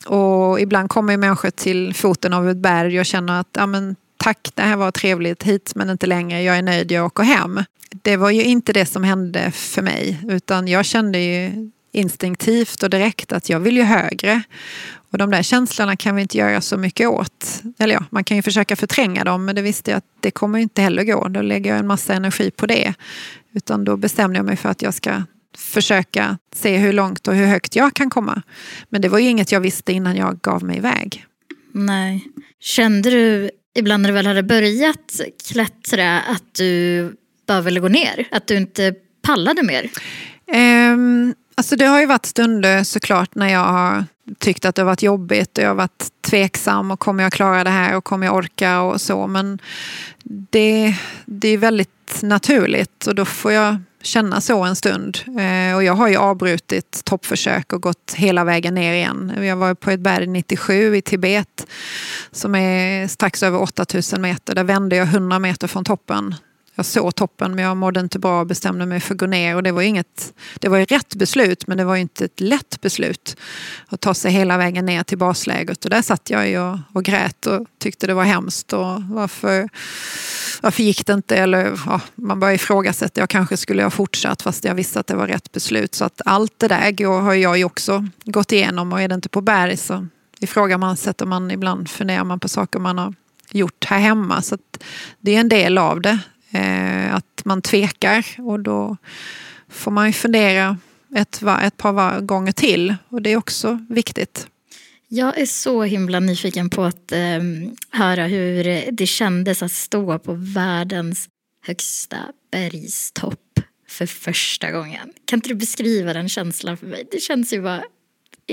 Och 0.05 0.59
ibland 0.61 0.89
kommer 0.89 1.17
människor 1.17 1.49
till 1.49 1.93
foten 1.93 2.33
av 2.33 2.49
ett 2.49 2.57
berg 2.57 2.99
och 2.99 3.05
känner 3.05 3.39
att 3.39 3.47
ja, 3.53 3.65
men, 3.65 3.95
tack, 4.17 4.49
det 4.55 4.61
här 4.61 4.75
var 4.75 4.91
trevligt 4.91 5.43
hit 5.43 5.71
men 5.75 5.89
inte 5.89 6.07
längre, 6.07 6.41
jag 6.41 6.57
är 6.57 6.61
nöjd, 6.61 6.91
jag 6.91 7.05
åker 7.05 7.23
hem. 7.23 7.63
Det 7.91 8.17
var 8.17 8.29
ju 8.29 8.43
inte 8.43 8.73
det 8.73 8.85
som 8.85 9.03
hände 9.03 9.51
för 9.51 9.81
mig 9.81 10.19
utan 10.29 10.67
jag 10.67 10.85
kände 10.85 11.19
ju 11.19 11.69
instinktivt 11.91 12.83
och 12.83 12.89
direkt 12.89 13.31
att 13.31 13.49
jag 13.49 13.59
vill 13.59 13.77
ju 13.77 13.83
högre. 13.83 14.43
Och 15.11 15.17
de 15.17 15.31
där 15.31 15.43
känslorna 15.43 15.95
kan 15.95 16.15
vi 16.15 16.21
inte 16.21 16.37
göra 16.37 16.61
så 16.61 16.77
mycket 16.77 17.07
åt. 17.07 17.63
Eller 17.79 17.93
ja, 17.93 18.05
man 18.09 18.23
kan 18.23 18.37
ju 18.37 18.43
försöka 18.43 18.75
förtränga 18.75 19.23
dem 19.23 19.45
men 19.45 19.55
det 19.55 19.61
visste 19.61 19.91
jag 19.91 19.97
att 19.97 20.05
det 20.19 20.31
kommer 20.31 20.59
inte 20.59 20.81
heller 20.81 21.03
gå. 21.03 21.27
Då 21.27 21.41
lägger 21.41 21.69
jag 21.69 21.79
en 21.79 21.87
massa 21.87 22.13
energi 22.13 22.51
på 22.51 22.65
det. 22.65 22.93
Utan 23.53 23.85
då 23.85 23.97
bestämde 23.97 24.39
jag 24.39 24.45
mig 24.45 24.55
för 24.55 24.69
att 24.69 24.81
jag 24.81 24.93
ska 24.93 25.23
försöka 25.57 26.37
se 26.55 26.77
hur 26.77 26.93
långt 26.93 27.27
och 27.27 27.35
hur 27.35 27.45
högt 27.45 27.75
jag 27.75 27.93
kan 27.93 28.09
komma. 28.09 28.41
Men 28.89 29.01
det 29.01 29.09
var 29.09 29.19
ju 29.19 29.29
inget 29.29 29.51
jag 29.51 29.59
visste 29.59 29.93
innan 29.93 30.15
jag 30.15 30.41
gav 30.41 30.63
mig 30.63 30.77
iväg. 30.77 31.25
Nej. 31.71 32.25
Kände 32.59 33.09
du 33.09 33.49
ibland 33.75 34.01
när 34.01 34.09
du 34.09 34.13
väl 34.13 34.27
hade 34.27 34.43
börjat 34.43 35.21
klättra 35.51 36.19
att 36.19 36.53
du 36.53 37.15
bara 37.47 37.61
ville 37.61 37.79
gå 37.79 37.87
ner? 37.87 38.27
Att 38.31 38.47
du 38.47 38.57
inte 38.57 38.93
pallade 39.21 39.63
mer? 39.63 39.89
Um, 40.93 41.33
Alltså 41.59 41.75
det 41.75 41.85
har 41.85 41.99
ju 41.99 42.05
varit 42.05 42.25
stunder 42.25 42.83
såklart 42.83 43.35
när 43.35 43.47
jag 43.47 43.63
har 43.63 44.05
tyckt 44.37 44.65
att 44.65 44.75
det 44.75 44.81
har 44.81 44.85
varit 44.85 45.03
jobbigt 45.03 45.57
och 45.57 45.63
jag 45.63 45.69
har 45.69 45.75
varit 45.75 46.07
tveksam 46.21 46.91
och 46.91 46.99
kommer 46.99 47.23
jag 47.23 47.33
klara 47.33 47.63
det 47.63 47.69
här 47.69 47.95
och 47.95 48.03
kommer 48.03 48.25
jag 48.25 48.35
orka 48.35 48.81
och 48.81 49.01
så. 49.01 49.27
Men 49.27 49.59
det, 50.23 50.95
det 51.25 51.47
är 51.47 51.57
väldigt 51.57 52.19
naturligt 52.21 53.07
och 53.07 53.15
då 53.15 53.25
får 53.25 53.51
jag 53.51 53.77
känna 54.01 54.41
så 54.41 54.63
en 54.63 54.75
stund. 54.75 55.17
Eh, 55.27 55.75
och 55.75 55.83
jag 55.83 55.93
har 55.93 56.07
ju 56.07 56.17
avbrutit 56.17 57.01
toppförsök 57.05 57.73
och 57.73 57.81
gått 57.81 58.13
hela 58.15 58.43
vägen 58.43 58.73
ner 58.73 58.93
igen. 58.93 59.33
Jag 59.41 59.55
var 59.55 59.73
på 59.73 59.91
ett 59.91 59.99
berg 59.99 60.27
97 60.27 60.95
i 60.95 61.01
Tibet 61.01 61.67
som 62.31 62.55
är 62.55 63.07
strax 63.07 63.43
över 63.43 63.61
8000 63.61 64.21
meter. 64.21 64.55
Där 64.55 64.63
vände 64.63 64.95
jag 64.95 65.07
100 65.07 65.39
meter 65.39 65.67
från 65.67 65.85
toppen 65.85 66.35
jag 66.79 66.85
såg 66.85 67.15
toppen 67.15 67.55
men 67.55 67.65
jag 67.65 67.77
mådde 67.77 67.99
inte 67.99 68.19
bra 68.19 68.39
och 68.39 68.47
bestämde 68.47 68.85
mig 68.85 68.99
för 68.99 69.13
att 69.13 69.19
gå 69.19 69.25
ner. 69.25 69.55
Och 69.55 69.63
det 69.63 69.71
var, 69.71 69.81
inget, 69.81 70.33
det 70.59 70.67
var 70.67 70.77
ju 70.77 70.85
rätt 70.85 71.15
beslut 71.15 71.67
men 71.67 71.77
det 71.77 71.83
var 71.83 71.95
inte 71.95 72.25
ett 72.25 72.39
lätt 72.39 72.81
beslut. 72.81 73.37
Att 73.87 74.01
ta 74.01 74.13
sig 74.13 74.31
hela 74.31 74.57
vägen 74.57 74.85
ner 74.85 75.03
till 75.03 75.17
basläget. 75.17 75.85
Och 75.85 75.91
där 75.91 76.01
satt 76.01 76.29
jag 76.29 76.73
och, 76.73 76.79
och 76.93 77.03
grät 77.03 77.45
och 77.45 77.67
tyckte 77.79 78.07
det 78.07 78.13
var 78.13 78.23
hemskt. 78.23 78.73
Och 78.73 79.03
varför, 79.03 79.69
varför 80.61 80.83
gick 80.83 81.05
det 81.05 81.13
inte? 81.13 81.37
Eller 81.37 81.79
ja, 81.85 82.01
man 82.15 82.39
började 82.39 82.55
ifrågasätta. 82.55 83.21
Jag 83.21 83.29
kanske 83.29 83.57
skulle 83.57 83.83
ha 83.83 83.89
fortsatt 83.89 84.41
fast 84.41 84.63
jag 84.63 84.75
visste 84.75 84.99
att 84.99 85.07
det 85.07 85.15
var 85.15 85.27
rätt 85.27 85.51
beslut. 85.51 85.95
Så 85.95 86.05
att 86.05 86.21
allt 86.25 86.53
det 86.57 86.67
där 86.67 86.91
går, 86.91 87.21
har 87.21 87.33
jag 87.33 87.57
ju 87.57 87.63
också 87.63 88.07
gått 88.25 88.51
igenom. 88.51 88.93
Och 88.93 89.01
är 89.01 89.07
det 89.07 89.15
inte 89.15 89.29
på 89.29 89.41
berg 89.41 89.77
så 89.77 90.07
ifrågasätter 90.39 91.25
man 91.25 91.51
ibland, 91.51 91.89
funderar 91.89 92.23
man 92.23 92.39
på 92.39 92.49
saker 92.49 92.79
man 92.79 92.97
har 92.97 93.13
gjort 93.51 93.85
här 93.85 93.99
hemma. 93.99 94.41
Så 94.41 94.57
det 95.19 95.35
är 95.35 95.39
en 95.39 95.49
del 95.49 95.77
av 95.77 96.01
det. 96.01 96.19
Eh, 96.51 97.15
att 97.15 97.41
man 97.45 97.61
tvekar 97.61 98.25
och 98.37 98.59
då 98.59 98.97
får 99.69 99.91
man 99.91 100.07
ju 100.07 100.13
fundera 100.13 100.77
ett, 101.15 101.41
ett 101.63 101.77
par 101.77 102.21
gånger 102.21 102.51
till 102.51 102.95
och 103.09 103.21
det 103.21 103.31
är 103.31 103.37
också 103.37 103.85
viktigt. 103.89 104.47
Jag 105.07 105.37
är 105.37 105.45
så 105.45 105.83
himla 105.83 106.19
nyfiken 106.19 106.69
på 106.69 106.83
att 106.83 107.11
eh, 107.11 107.39
höra 107.89 108.27
hur 108.27 108.91
det 108.91 109.07
kändes 109.07 109.63
att 109.63 109.71
stå 109.71 110.19
på 110.19 110.33
världens 110.33 111.29
högsta 111.65 112.17
bergstopp 112.51 113.59
för 113.87 114.05
första 114.05 114.71
gången. 114.71 115.13
Kan 115.25 115.37
inte 115.37 115.49
du 115.49 115.55
beskriva 115.55 116.13
den 116.13 116.29
känslan 116.29 116.77
för 116.77 116.85
mig? 116.87 117.07
Det 117.11 117.19
känns 117.19 117.53
ju 117.53 117.61
bara 117.61 117.83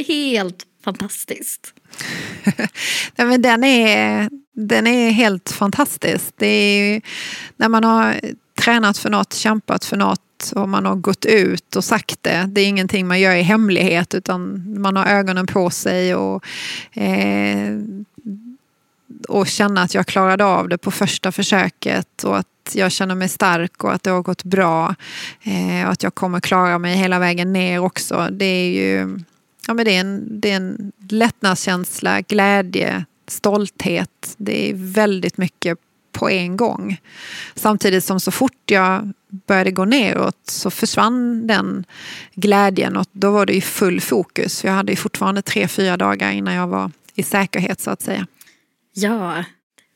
helt 0.07 0.67
fantastiskt. 0.87 1.75
Nej, 3.17 3.27
men 3.27 3.43
den, 3.43 3.65
är, 3.65 4.31
den 4.53 4.87
är 4.87 5.11
helt 5.11 5.51
fantastisk. 5.51 6.25
Det 6.37 6.47
är, 6.47 7.03
när 7.57 7.69
man 7.69 7.85
har 7.85 8.21
tränat 8.61 8.99
för 8.99 9.11
något, 9.11 9.35
kämpat 9.35 9.85
för 9.85 9.97
något 9.97 10.53
och 10.57 10.69
man 10.69 10.85
har 10.85 10.95
gått 10.95 11.25
ut 11.25 11.77
och 11.77 11.85
sagt 11.85 12.23
det. 12.23 12.45
Det 12.49 12.61
är 12.61 12.67
ingenting 12.67 13.07
man 13.07 13.21
gör 13.21 13.35
i 13.35 13.43
hemlighet 13.43 14.15
utan 14.15 14.65
man 14.81 14.97
har 14.97 15.07
ögonen 15.07 15.47
på 15.47 15.71
sig 15.71 16.15
och, 16.15 16.45
eh, 16.93 17.79
och 19.29 19.47
känna 19.47 19.83
att 19.83 19.95
jag 19.95 20.07
klarade 20.07 20.45
av 20.45 20.69
det 20.69 20.79
på 20.79 20.91
första 20.91 21.33
försöket 21.33 22.25
och 22.25 22.39
att 22.39 22.47
jag 22.73 22.93
känner 22.93 23.15
mig 23.15 23.29
stark 23.29 23.85
och 23.85 23.93
att 23.93 24.03
det 24.03 24.11
har 24.11 24.23
gått 24.23 24.45
bra. 24.45 24.95
Eh, 25.43 25.87
och 25.87 25.93
att 25.93 26.03
jag 26.03 26.15
kommer 26.15 26.41
klara 26.41 26.79
mig 26.79 26.97
hela 26.97 27.19
vägen 27.19 27.53
ner 27.53 27.79
också. 27.79 28.29
Det 28.33 28.45
är 28.45 28.71
ju 28.71 29.21
Ja, 29.67 29.75
men 29.75 29.85
det, 29.85 29.97
är 29.97 30.01
en, 30.01 30.41
det 30.41 30.51
är 30.51 30.57
en 30.57 30.93
lättnadskänsla, 31.09 32.21
glädje, 32.21 33.05
stolthet. 33.29 34.35
Det 34.37 34.71
är 34.71 34.75
väldigt 34.75 35.39
mycket 35.39 35.79
på 36.13 36.31
en 36.31 36.57
gång. 36.57 37.01
Samtidigt 37.55 38.05
som 38.05 38.21
så 38.21 38.31
fort 38.31 38.71
jag 38.71 39.13
började 39.47 39.71
gå 39.71 39.85
neråt 39.85 40.41
så 40.45 40.71
försvann 40.71 41.47
den 41.47 41.85
glädjen 42.35 42.97
och 42.97 43.07
då 43.13 43.31
var 43.31 43.47
det 43.47 43.55
i 43.55 43.61
full 43.61 44.01
fokus. 44.01 44.65
Jag 44.65 44.73
hade 44.73 44.93
ju 44.93 44.97
fortfarande 44.97 45.43
tre, 45.43 45.69
fyra 45.69 45.97
dagar 45.97 46.31
innan 46.31 46.55
jag 46.55 46.67
var 46.67 46.91
i 47.15 47.23
säkerhet 47.23 47.81
så 47.81 47.91
att 47.91 48.03
säga. 48.03 48.27
Ja, 48.95 49.45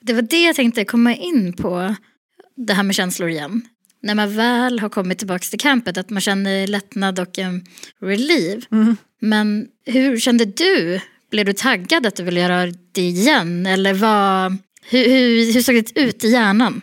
det 0.01 0.13
var 0.13 0.23
det 0.23 0.43
jag 0.43 0.57
tänkte 0.57 0.85
komma 0.85 1.15
in 1.15 1.53
på. 1.53 1.95
Det 2.57 2.75
här 2.75 2.83
med 2.83 2.95
känslor 2.95 3.29
igen. 3.29 3.63
När 4.03 4.15
man 4.15 4.37
väl 4.37 4.81
har 4.81 4.89
kommit 4.89 5.19
tillbaka 5.19 5.45
till 5.51 5.61
campet, 5.61 5.99
att 5.99 6.11
man 6.11 6.21
känner 6.21 6.67
lättnad 6.67 7.21
och 7.21 7.39
en 7.39 7.65
relief. 8.01 8.65
Mm. 8.71 8.97
Men 9.21 9.67
hur 9.87 10.19
kände 10.19 10.45
du? 10.45 11.01
Blev 11.31 11.47
du 11.47 11.53
taggad 11.53 12.07
att 12.07 12.17
du 12.17 12.23
ville 12.23 12.41
göra 12.41 12.73
det 12.93 13.03
igen? 13.03 13.67
Eller 13.67 13.95
vad, 13.95 14.57
hur, 14.83 15.09
hur, 15.09 15.53
hur 15.53 15.63
såg 15.63 15.75
det 15.75 16.01
ut 16.01 16.25
i 16.25 16.29
hjärnan? 16.29 16.81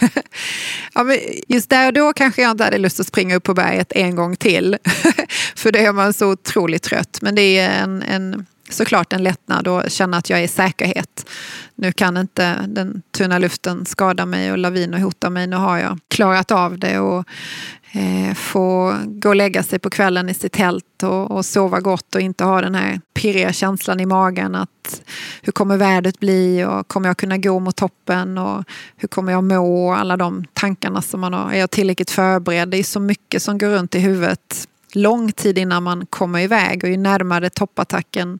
ja, 0.94 1.04
men 1.04 1.18
just 1.48 1.70
där 1.70 1.86
och 1.86 1.92
då 1.92 2.12
kanske 2.12 2.42
jag 2.42 2.50
inte 2.50 2.64
hade 2.64 2.78
lust 2.78 3.00
att 3.00 3.06
springa 3.06 3.36
upp 3.36 3.42
på 3.44 3.54
berget 3.54 3.92
en 3.92 4.16
gång 4.16 4.36
till. 4.36 4.76
För 5.56 5.72
då 5.72 5.78
är 5.78 5.92
man 5.92 6.12
så 6.12 6.30
otroligt 6.30 6.82
trött. 6.82 7.18
Men 7.22 7.34
det 7.34 7.58
är 7.58 7.82
en, 7.82 8.02
en, 8.02 8.46
såklart 8.70 9.12
en 9.12 9.22
lättnad 9.22 9.68
och 9.68 9.90
känna 9.90 10.16
att 10.16 10.30
jag 10.30 10.38
är 10.38 10.44
i 10.44 10.48
säkerhet. 10.48 11.26
Nu 11.74 11.92
kan 11.92 12.16
inte 12.16 12.66
den 12.68 13.02
tunna 13.10 13.38
luften 13.38 13.86
skada 13.86 14.26
mig 14.26 14.52
och 14.52 14.58
laviner 14.58 14.98
hota 14.98 15.30
mig. 15.30 15.46
Nu 15.46 15.56
har 15.56 15.78
jag 15.78 15.98
klarat 16.08 16.50
av 16.50 16.78
det. 16.78 16.98
Och 16.98 17.24
eh, 17.92 18.34
få 18.34 18.94
gå 19.06 19.28
och 19.28 19.36
lägga 19.36 19.62
sig 19.62 19.78
på 19.78 19.90
kvällen 19.90 20.28
i 20.28 20.34
sitt 20.34 20.52
tält 20.52 21.02
och, 21.02 21.30
och, 21.30 21.44
sova 21.44 21.80
gott 21.80 22.14
och 22.14 22.20
inte 22.20 22.44
ha 22.44 22.60
den 22.60 22.74
här 22.74 23.00
pirriga 23.14 23.52
känslan 23.52 24.00
i 24.00 24.06
magen 24.06 24.54
att 24.54 25.02
hur 25.42 25.52
kommer 25.52 25.76
vädret 25.76 26.20
bli 26.20 26.64
och 26.64 26.88
kommer 26.88 27.08
jag 27.08 27.16
kunna 27.16 27.36
gå 27.36 27.58
mot 27.58 27.76
toppen 27.76 28.38
och 28.38 28.64
hur 28.96 29.08
kommer 29.08 29.32
jag 29.32 29.44
må 29.44 29.86
och 29.86 29.98
alla 29.98 30.16
de 30.16 30.44
tankarna 30.52 31.02
som 31.02 31.20
man 31.20 31.32
har. 31.32 31.52
Är 31.52 31.58
jag 31.58 31.70
tillräckligt 31.70 32.10
förberedd? 32.10 32.68
Det 32.68 32.76
är 32.76 32.82
så 32.82 33.00
mycket 33.00 33.42
som 33.42 33.58
går 33.58 33.68
runt 33.68 33.94
i 33.94 33.98
huvudet 33.98 34.68
lång 34.94 35.32
tid 35.32 35.58
innan 35.58 35.82
man 35.82 36.06
kommer 36.06 36.40
iväg 36.40 36.84
och 36.84 36.90
ju 36.90 36.96
närmare 36.96 37.50
toppattacken 37.50 38.38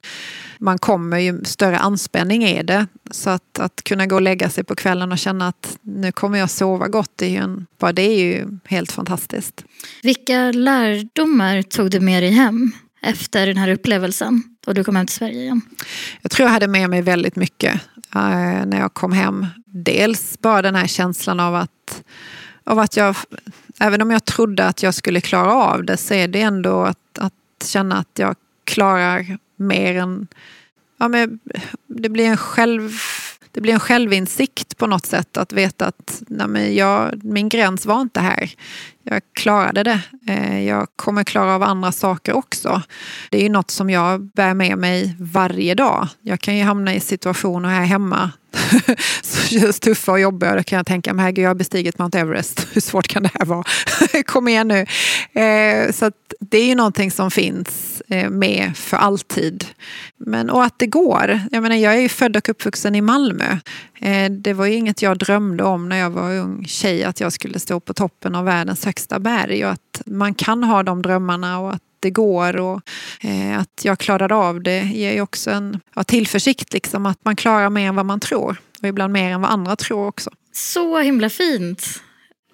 man 0.61 0.77
kommer 0.77 1.17
ju 1.17 1.43
större 1.43 1.79
anspänning 1.79 2.43
är 2.43 2.63
det. 2.63 2.87
Så 3.11 3.29
att, 3.29 3.59
att 3.59 3.83
kunna 3.83 4.05
gå 4.05 4.15
och 4.15 4.21
lägga 4.21 4.49
sig 4.49 4.63
på 4.63 4.75
kvällen 4.75 5.11
och 5.11 5.17
känna 5.17 5.47
att 5.47 5.77
nu 5.81 6.11
kommer 6.11 6.39
jag 6.39 6.49
sova 6.49 6.87
gott, 6.87 7.11
det 7.15 7.25
är 7.25 7.29
ju, 7.29 7.37
en, 7.37 7.65
bara 7.79 7.93
det 7.93 8.01
är 8.01 8.19
ju 8.19 8.47
helt 8.65 8.91
fantastiskt. 8.91 9.65
Vilka 10.03 10.51
lärdomar 10.51 11.61
tog 11.61 11.91
du 11.91 11.99
med 11.99 12.23
dig 12.23 12.31
hem 12.31 12.71
efter 13.01 13.47
den 13.47 13.57
här 13.57 13.69
upplevelsen 13.69 14.43
och 14.67 14.73
du 14.73 14.83
kom 14.83 14.95
hem 14.95 15.05
till 15.05 15.15
Sverige 15.15 15.41
igen? 15.41 15.61
Jag 16.21 16.31
tror 16.31 16.47
jag 16.47 16.53
hade 16.53 16.67
med 16.67 16.89
mig 16.89 17.01
väldigt 17.01 17.35
mycket 17.35 17.73
äh, 18.15 18.65
när 18.65 18.79
jag 18.79 18.93
kom 18.93 19.11
hem. 19.11 19.47
Dels 19.65 20.39
bara 20.39 20.61
den 20.61 20.75
här 20.75 20.87
känslan 20.87 21.39
av 21.39 21.55
att, 21.55 22.03
av 22.63 22.79
att 22.79 22.97
jag 22.97 23.15
även 23.81 24.01
om 24.01 24.11
jag 24.11 24.25
trodde 24.25 24.67
att 24.67 24.83
jag 24.83 24.93
skulle 24.93 25.21
klara 25.21 25.53
av 25.53 25.83
det 25.83 25.97
så 25.97 26.13
är 26.13 26.27
det 26.27 26.41
ändå 26.41 26.83
att, 26.83 27.19
att 27.19 27.33
känna 27.65 27.97
att 27.97 28.19
jag 28.19 28.35
klarar 28.63 29.37
mer 29.55 29.95
än... 29.95 30.27
Ja, 30.99 31.07
men 31.07 31.39
det, 31.87 32.09
blir 32.09 32.25
en 32.25 32.37
själv, 32.37 32.91
det 33.51 33.61
blir 33.61 33.73
en 33.73 33.79
självinsikt 33.79 34.77
på 34.77 34.87
något 34.87 35.05
sätt 35.05 35.37
att 35.37 35.53
veta 35.53 35.85
att 35.85 36.21
nej, 36.27 36.47
men 36.47 36.75
jag, 36.75 37.23
min 37.23 37.49
gräns 37.49 37.85
var 37.85 38.01
inte 38.01 38.19
här. 38.19 38.51
Jag 39.03 39.21
klarade 39.33 39.83
det. 39.83 40.01
Eh, 40.27 40.63
jag 40.63 40.87
kommer 40.95 41.23
klara 41.23 41.55
av 41.55 41.63
andra 41.63 41.91
saker 41.91 42.33
också. 42.33 42.81
Det 43.29 43.37
är 43.37 43.43
ju 43.43 43.49
något 43.49 43.71
som 43.71 43.89
jag 43.89 44.21
bär 44.21 44.53
med 44.53 44.77
mig 44.77 45.15
varje 45.19 45.75
dag. 45.75 46.07
Jag 46.21 46.39
kan 46.39 46.57
ju 46.57 46.63
hamna 46.63 46.95
i 46.95 46.99
situationer 46.99 47.69
här 47.69 47.85
hemma 47.85 48.31
som 49.21 49.59
känns 49.59 49.79
tuffa 49.79 50.11
och 50.11 50.19
jobbiga. 50.19 50.55
Då 50.55 50.63
kan 50.63 50.77
jag 50.77 50.85
tänka, 50.85 51.13
men 51.13 51.19
herregud, 51.19 51.45
jag 51.45 51.49
har 51.49 51.55
bestigit 51.55 51.99
Mount 51.99 52.19
Everest. 52.19 52.67
Hur 52.73 52.81
svårt 52.81 53.07
kan 53.07 53.23
det 53.23 53.31
här 53.33 53.45
vara? 53.45 53.63
Kom 54.25 54.47
igen 54.47 54.67
nu. 54.67 54.85
Eh, 55.41 55.91
så 55.91 56.11
det 56.39 56.57
är 56.57 56.65
ju 56.65 56.75
någonting 56.75 57.11
som 57.11 57.31
finns 57.31 58.01
eh, 58.07 58.29
med 58.29 58.77
för 58.77 58.97
alltid. 58.97 59.65
Men, 60.17 60.49
och 60.49 60.63
att 60.63 60.79
det 60.79 60.87
går. 60.87 61.41
Jag 61.51 61.63
menar, 61.63 61.75
jag 61.75 61.93
är 61.93 61.99
ju 61.99 62.09
född 62.09 62.37
och 62.37 62.49
uppvuxen 62.49 62.95
i 62.95 63.01
Malmö. 63.01 63.57
Det 64.29 64.53
var 64.53 64.65
ju 64.65 64.73
inget 64.73 65.01
jag 65.01 65.17
drömde 65.17 65.63
om 65.63 65.89
när 65.89 65.97
jag 65.97 66.09
var 66.09 66.37
ung 66.37 66.65
tjej, 66.65 67.03
att 67.03 67.19
jag 67.19 67.33
skulle 67.33 67.59
stå 67.59 67.79
på 67.79 67.93
toppen 67.93 68.35
av 68.35 68.45
världens 68.45 68.81
högsta 68.91 69.19
berg 69.19 69.65
och 69.65 69.71
att 69.71 70.01
man 70.05 70.33
kan 70.33 70.63
ha 70.63 70.83
de 70.83 71.01
drömmarna 71.01 71.59
och 71.59 71.73
att 71.73 71.81
det 71.99 72.09
går 72.09 72.57
och 72.57 72.81
eh, 73.21 73.59
att 73.59 73.81
jag 73.83 73.99
klarade 73.99 74.35
av 74.35 74.63
det 74.63 74.81
ger 74.83 75.13
ju 75.13 75.21
också 75.21 75.51
en 75.51 75.79
ja, 75.95 76.03
tillförsikt 76.03 76.73
liksom 76.73 77.05
att 77.05 77.25
man 77.25 77.35
klarar 77.35 77.69
mer 77.69 77.87
än 77.87 77.95
vad 77.95 78.05
man 78.05 78.19
tror 78.19 78.57
och 78.81 78.87
ibland 78.87 79.13
mer 79.13 79.31
än 79.31 79.41
vad 79.41 79.51
andra 79.51 79.75
tror 79.75 80.07
också. 80.07 80.29
Så 80.53 80.99
himla 80.99 81.29
fint. 81.29 82.01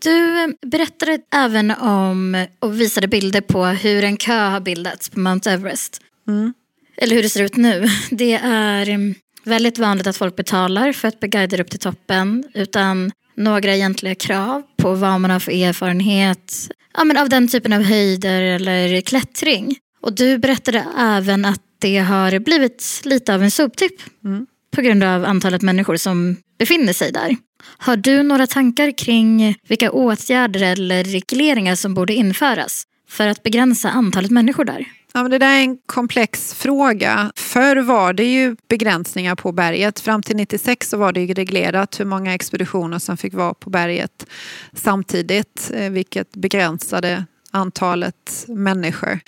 Du 0.03 0.43
eh, 0.43 0.47
berättade 0.61 1.19
även 1.33 1.71
om 1.71 2.45
och 2.59 2.81
visade 2.81 3.07
bilder 3.07 3.41
på 3.41 3.65
hur 3.65 4.03
en 4.03 4.17
kö 4.17 4.39
har 4.39 4.59
bildats 4.59 5.09
på 5.09 5.19
Mount 5.19 5.51
Everest. 5.51 6.01
Mm. 6.27 6.53
Eller 6.97 7.15
hur 7.15 7.23
det 7.23 7.29
ser 7.29 7.43
ut 7.43 7.55
nu. 7.55 7.87
Det 8.11 8.33
är 8.43 8.89
mm, 8.89 9.15
väldigt 9.43 9.77
vanligt 9.77 10.07
att 10.07 10.17
folk 10.17 10.35
betalar 10.35 10.93
för 10.93 11.07
att 11.07 11.19
bli 11.19 11.29
guidade 11.29 11.63
upp 11.63 11.69
till 11.69 11.79
toppen 11.79 12.43
utan 12.53 13.11
några 13.37 13.75
egentliga 13.75 14.15
krav 14.15 14.63
på 14.77 14.93
vad 14.93 15.21
man 15.21 15.31
har 15.31 15.39
för 15.39 15.51
erfarenhet 15.51 16.69
ja, 16.97 17.03
men 17.03 17.17
av 17.17 17.29
den 17.29 17.47
typen 17.47 17.73
av 17.73 17.81
höjder 17.81 18.41
eller 18.41 19.01
klättring. 19.01 19.75
Och 20.01 20.15
du 20.15 20.37
berättade 20.37 20.85
även 20.97 21.45
att 21.45 21.61
det 21.79 21.97
har 21.97 22.39
blivit 22.39 23.01
lite 23.03 23.33
av 23.33 23.43
en 23.43 23.51
soptipp 23.51 24.01
mm. 24.25 24.45
på 24.75 24.81
grund 24.81 25.03
av 25.03 25.25
antalet 25.25 25.61
människor 25.61 25.97
som 25.97 26.35
befinner 26.59 26.93
sig 26.93 27.11
där. 27.11 27.35
Har 27.77 27.97
du 27.97 28.23
några 28.23 28.47
tankar 28.47 28.97
kring 28.97 29.55
vilka 29.67 29.91
åtgärder 29.91 30.63
eller 30.63 31.03
regleringar 31.03 31.75
som 31.75 31.93
borde 31.93 32.13
införas 32.13 32.83
för 33.09 33.27
att 33.27 33.43
begränsa 33.43 33.89
antalet 33.89 34.31
människor 34.31 34.65
där? 34.65 34.85
Ja, 35.13 35.21
men 35.21 35.31
det 35.31 35.37
där 35.37 35.57
är 35.57 35.61
en 35.61 35.77
komplex 35.85 36.53
fråga. 36.53 37.31
Förr 37.35 37.77
var 37.77 38.13
det 38.13 38.23
ju 38.23 38.55
begränsningar 38.67 39.35
på 39.35 39.51
berget. 39.51 39.99
Fram 39.99 40.23
till 40.23 40.35
96 40.35 40.89
så 40.89 40.97
var 40.97 41.11
det 41.11 41.21
ju 41.21 41.33
reglerat 41.33 41.99
hur 41.99 42.05
många 42.05 42.33
expeditioner 42.33 42.99
som 42.99 43.17
fick 43.17 43.33
vara 43.33 43.53
på 43.53 43.69
berget 43.69 44.25
samtidigt, 44.73 45.71
eh, 45.73 45.89
vilket 45.89 46.31
begränsade 46.31 47.25
antalet 47.51 48.45
människor. 48.47 49.19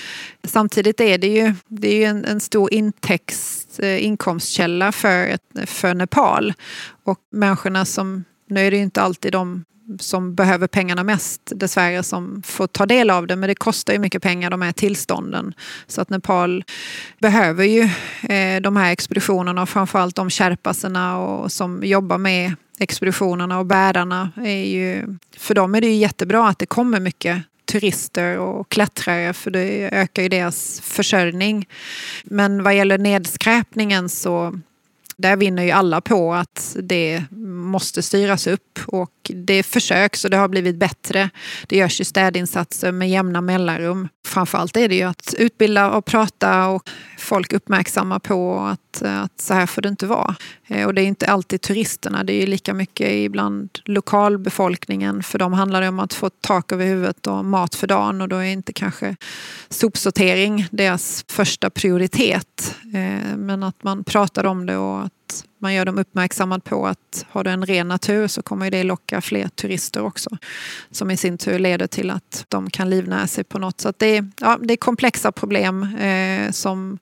Samtidigt 0.43 1.01
är 1.01 1.17
det 1.17 1.27
ju, 1.27 1.53
det 1.67 1.87
är 1.87 1.95
ju 1.95 2.03
en, 2.03 2.25
en 2.25 2.39
stor 2.39 2.73
intäkts, 2.73 3.79
eh, 3.79 4.05
inkomstkälla 4.05 4.91
för, 4.91 5.37
för 5.65 5.93
Nepal. 5.93 6.53
Och 7.03 7.19
människorna 7.31 7.85
som, 7.85 8.23
nu 8.49 8.67
är 8.67 8.71
det 8.71 8.77
ju 8.77 8.83
inte 8.83 9.01
alltid 9.01 9.31
de 9.31 9.65
som 9.99 10.35
behöver 10.35 10.67
pengarna 10.67 11.03
mest 11.03 11.41
dessvärre 11.55 12.03
som 12.03 12.41
får 12.45 12.67
ta 12.67 12.85
del 12.85 13.09
av 13.09 13.27
det. 13.27 13.35
Men 13.35 13.47
det 13.47 13.55
kostar 13.55 13.93
ju 13.93 13.99
mycket 13.99 14.23
pengar 14.23 14.49
de 14.49 14.61
här 14.61 14.71
tillstånden. 14.71 15.53
Så 15.87 16.01
att 16.01 16.09
Nepal 16.09 16.63
behöver 17.19 17.65
ju 17.65 17.81
eh, 18.33 18.61
de 18.61 18.75
här 18.75 18.91
expeditionerna 18.91 19.61
och 19.61 19.69
framförallt 19.69 20.15
de 20.15 20.29
kärpaserna 20.29 21.17
och, 21.17 21.51
som 21.51 21.83
jobbar 21.83 22.17
med 22.17 22.55
expeditionerna 22.79 23.59
och 23.59 23.65
bärarna. 23.65 24.31
Är 24.35 24.65
ju, 24.65 25.17
för 25.37 25.55
dem 25.55 25.75
är 25.75 25.81
det 25.81 25.87
ju 25.87 25.95
jättebra 25.95 26.47
att 26.47 26.59
det 26.59 26.65
kommer 26.65 26.99
mycket 26.99 27.43
turister 27.65 28.37
och 28.37 28.69
klättrare 28.69 29.33
för 29.33 29.51
det 29.51 29.89
ökar 29.91 30.23
ju 30.23 30.29
deras 30.29 30.81
försörjning. 30.81 31.67
Men 32.23 32.63
vad 32.63 32.75
gäller 32.75 32.97
nedskräpningen 32.97 34.09
så 34.09 34.59
där 35.19 35.35
vinner 35.35 35.63
ju 35.63 35.71
alla 35.71 36.01
på 36.01 36.33
att 36.33 36.75
det 36.83 37.23
måste 37.31 38.01
styras 38.01 38.47
upp 38.47 38.79
och 38.87 39.11
det 39.35 39.63
försöks 39.63 40.25
och 40.25 40.31
det 40.31 40.37
har 40.37 40.47
blivit 40.47 40.75
bättre. 40.75 41.29
Det 41.67 41.77
görs 41.77 42.01
ju 42.01 42.05
städinsatser 42.05 42.91
med 42.91 43.09
jämna 43.09 43.41
mellanrum. 43.41 44.07
Framförallt 44.27 44.77
är 44.77 44.89
det 44.89 44.95
ju 44.95 45.03
att 45.03 45.33
utbilda 45.37 45.91
och 45.91 46.05
prata 46.05 46.67
och 46.67 46.89
folk 47.17 47.53
uppmärksamma 47.53 48.19
på 48.19 48.59
att, 48.59 49.01
att 49.01 49.41
så 49.41 49.53
här 49.53 49.65
får 49.65 49.81
det 49.81 49.89
inte 49.89 50.05
vara. 50.05 50.35
Eh, 50.67 50.85
och 50.85 50.93
det 50.93 51.01
är 51.01 51.05
inte 51.05 51.27
alltid 51.27 51.61
turisterna, 51.61 52.23
det 52.23 52.33
är 52.33 52.39
ju 52.41 52.45
lika 52.45 52.73
mycket 52.73 53.11
ibland 53.11 53.69
lokalbefolkningen. 53.85 55.23
För 55.23 55.39
dem 55.39 55.53
handlar 55.53 55.81
det 55.81 55.87
om 55.87 55.99
att 55.99 56.13
få 56.13 56.29
tak 56.29 56.71
över 56.71 56.85
huvudet 56.85 57.27
och 57.27 57.45
mat 57.45 57.75
för 57.75 57.87
dagen 57.87 58.21
och 58.21 58.29
då 58.29 58.35
är 58.35 58.43
inte 58.43 58.73
kanske 58.73 59.15
sopsortering 59.69 60.67
deras 60.71 61.25
första 61.27 61.69
prioritet. 61.69 62.75
Eh, 62.93 63.37
men 63.37 63.63
att 63.63 63.83
man 63.83 64.03
pratar 64.03 64.43
om 64.43 64.65
det 64.65 64.77
och 64.77 65.09
att 65.29 65.43
man 65.61 65.73
gör 65.73 65.85
dem 65.85 65.97
uppmärksammade 65.97 66.61
på 66.61 66.87
att 66.87 67.25
har 67.29 67.43
du 67.43 67.49
en 67.49 67.65
ren 67.65 67.87
natur 67.87 68.27
så 68.27 68.41
kommer 68.41 68.71
det 68.71 68.83
locka 68.83 69.21
fler 69.21 69.47
turister 69.47 70.03
också. 70.03 70.29
Som 70.91 71.11
i 71.11 71.17
sin 71.17 71.37
tur 71.37 71.59
leder 71.59 71.87
till 71.87 72.09
att 72.09 72.45
de 72.47 72.69
kan 72.69 72.89
livnära 72.89 73.27
sig 73.27 73.43
på 73.43 73.59
något. 73.59 73.81
Så 73.81 73.93
det, 73.97 74.17
är, 74.17 74.31
ja, 74.41 74.59
det 74.61 74.73
är 74.73 74.77
komplexa 74.77 75.31
problem 75.31 75.83
eh, 75.83 76.51
som, 76.51 76.99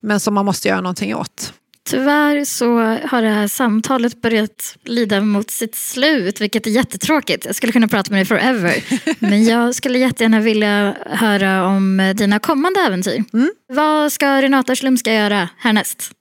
men 0.00 0.20
som 0.20 0.34
man 0.34 0.44
måste 0.44 0.68
göra 0.68 0.80
någonting 0.80 1.14
åt. 1.14 1.52
Tyvärr 1.88 2.44
så 2.44 2.78
har 3.08 3.22
det 3.22 3.28
här 3.28 3.48
samtalet 3.48 4.22
börjat 4.22 4.76
lida 4.84 5.20
mot 5.20 5.50
sitt 5.50 5.74
slut, 5.74 6.40
vilket 6.40 6.66
är 6.66 6.70
jättetråkigt. 6.70 7.44
Jag 7.44 7.54
skulle 7.54 7.72
kunna 7.72 7.88
prata 7.88 8.10
med 8.10 8.18
dig 8.18 8.24
forever. 8.24 8.84
Men 9.18 9.44
jag 9.44 9.74
skulle 9.74 9.98
jättegärna 9.98 10.40
vilja 10.40 10.96
höra 11.06 11.66
om 11.66 12.12
dina 12.16 12.38
kommande 12.38 12.80
äventyr. 12.80 13.24
Mm. 13.32 13.50
Vad 13.72 14.12
ska 14.12 14.42
Renata 14.42 14.76
Slumska 14.76 15.14
göra 15.14 15.48
härnäst? 15.58 16.12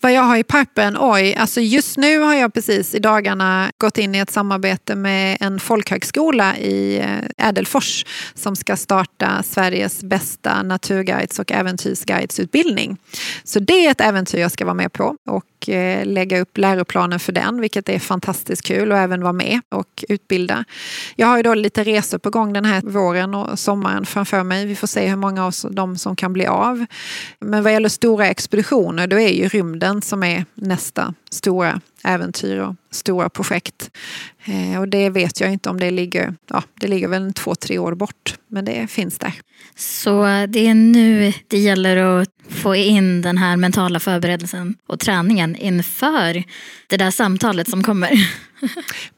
Vad 0.00 0.12
jag 0.12 0.22
har 0.22 0.36
i 0.36 0.42
pipen? 0.42 0.96
Oj, 1.00 1.34
alltså 1.34 1.60
just 1.60 1.96
nu 1.96 2.18
har 2.18 2.34
jag 2.34 2.54
precis 2.54 2.94
i 2.94 2.98
dagarna 2.98 3.72
gått 3.78 3.98
in 3.98 4.14
i 4.14 4.18
ett 4.18 4.30
samarbete 4.30 4.94
med 4.94 5.36
en 5.40 5.60
folkhögskola 5.60 6.56
i 6.56 6.98
eh, 6.98 7.48
Ädelfors 7.48 8.06
som 8.34 8.56
ska 8.56 8.76
starta 8.76 9.42
Sveriges 9.42 10.04
bästa 10.04 10.62
naturguides 10.62 11.38
och 11.38 11.52
äventyrsguidesutbildning. 11.52 12.96
Så 13.44 13.60
det 13.60 13.86
är 13.86 13.90
ett 13.90 14.00
äventyr 14.00 14.38
jag 14.38 14.52
ska 14.52 14.64
vara 14.64 14.74
med 14.74 14.92
på 14.92 15.16
och 15.26 15.44
Eh, 15.68 16.06
lägga 16.06 16.40
upp 16.40 16.58
läroplanen 16.58 17.20
för 17.20 17.32
den, 17.32 17.60
vilket 17.60 17.88
är 17.88 17.98
fantastiskt 17.98 18.62
kul 18.62 18.92
och 18.92 18.98
även 18.98 19.22
vara 19.22 19.32
med 19.32 19.60
och 19.68 20.04
utbilda. 20.08 20.64
Jag 21.16 21.26
har 21.26 21.36
ju 21.36 21.42
då 21.42 21.54
lite 21.54 21.84
resor 21.84 22.18
på 22.18 22.30
gång 22.30 22.52
den 22.52 22.64
här 22.64 22.80
våren 22.80 23.34
och 23.34 23.58
sommaren 23.58 24.06
framför 24.06 24.42
mig. 24.42 24.66
Vi 24.66 24.76
får 24.76 24.86
se 24.86 25.08
hur 25.08 25.16
många 25.16 25.46
av 25.46 25.54
dem 25.70 25.98
som 25.98 26.16
kan 26.16 26.32
bli 26.32 26.46
av. 26.46 26.86
Men 27.40 27.62
vad 27.62 27.72
gäller 27.72 27.88
stora 27.88 28.26
expeditioner, 28.26 29.06
då 29.06 29.20
är 29.20 29.28
ju 29.28 29.48
rymden 29.48 30.02
som 30.02 30.22
är 30.22 30.44
nästa 30.54 31.14
stora 31.30 31.80
äventyr 32.04 32.58
och 32.58 32.74
stora 32.90 33.28
projekt. 33.28 33.90
Eh, 34.44 34.80
och 34.80 34.88
det 34.88 35.10
vet 35.10 35.40
jag 35.40 35.52
inte 35.52 35.70
om 35.70 35.80
det 35.80 35.90
ligger, 35.90 36.34
ja 36.50 36.62
det 36.80 36.88
ligger 36.88 37.08
väl 37.08 37.32
två, 37.32 37.54
tre 37.54 37.78
år 37.78 37.94
bort. 37.94 38.34
Men 38.48 38.64
det 38.64 38.86
finns 38.90 39.18
där. 39.18 39.32
Så 39.76 40.26
eh, 40.26 40.48
det 40.48 40.66
är 40.66 40.74
nu 40.74 41.32
det 41.48 41.58
gäller 41.58 41.96
att 41.96 42.33
få 42.48 42.74
in 42.76 43.22
den 43.22 43.38
här 43.38 43.56
mentala 43.56 44.00
förberedelsen 44.00 44.74
och 44.86 45.00
träningen 45.00 45.56
inför 45.56 46.44
det 46.86 46.96
där 46.96 47.10
samtalet 47.10 47.70
som 47.70 47.82
kommer. 47.82 48.10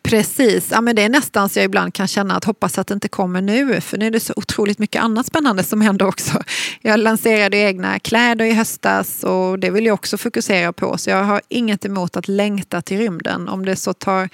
Precis, 0.02 0.68
ja, 0.70 0.80
men 0.80 0.96
det 0.96 1.02
är 1.02 1.08
nästan 1.08 1.48
så 1.48 1.58
jag 1.58 1.64
ibland 1.64 1.94
kan 1.94 2.08
känna 2.08 2.36
att 2.36 2.44
hoppas 2.44 2.78
att 2.78 2.86
det 2.86 2.94
inte 2.94 3.08
kommer 3.08 3.40
nu. 3.40 3.80
För 3.80 3.98
nu 3.98 4.06
är 4.06 4.10
det 4.10 4.20
så 4.20 4.32
otroligt 4.36 4.78
mycket 4.78 5.02
annat 5.02 5.26
spännande 5.26 5.62
som 5.62 5.80
händer 5.80 6.06
också. 6.06 6.42
Jag 6.80 7.00
lanserade 7.00 7.56
egna 7.56 7.98
kläder 7.98 8.44
i 8.44 8.52
höstas 8.52 9.24
och 9.24 9.58
det 9.58 9.70
vill 9.70 9.86
jag 9.86 9.94
också 9.94 10.18
fokusera 10.18 10.72
på. 10.72 10.98
Så 10.98 11.10
jag 11.10 11.24
har 11.24 11.40
inget 11.48 11.84
emot 11.84 12.16
att 12.16 12.28
längta 12.28 12.82
till 12.82 12.98
rymden. 12.98 13.48
Om 13.48 13.64
det 13.64 13.76
så 13.76 13.92
tar 13.92 14.28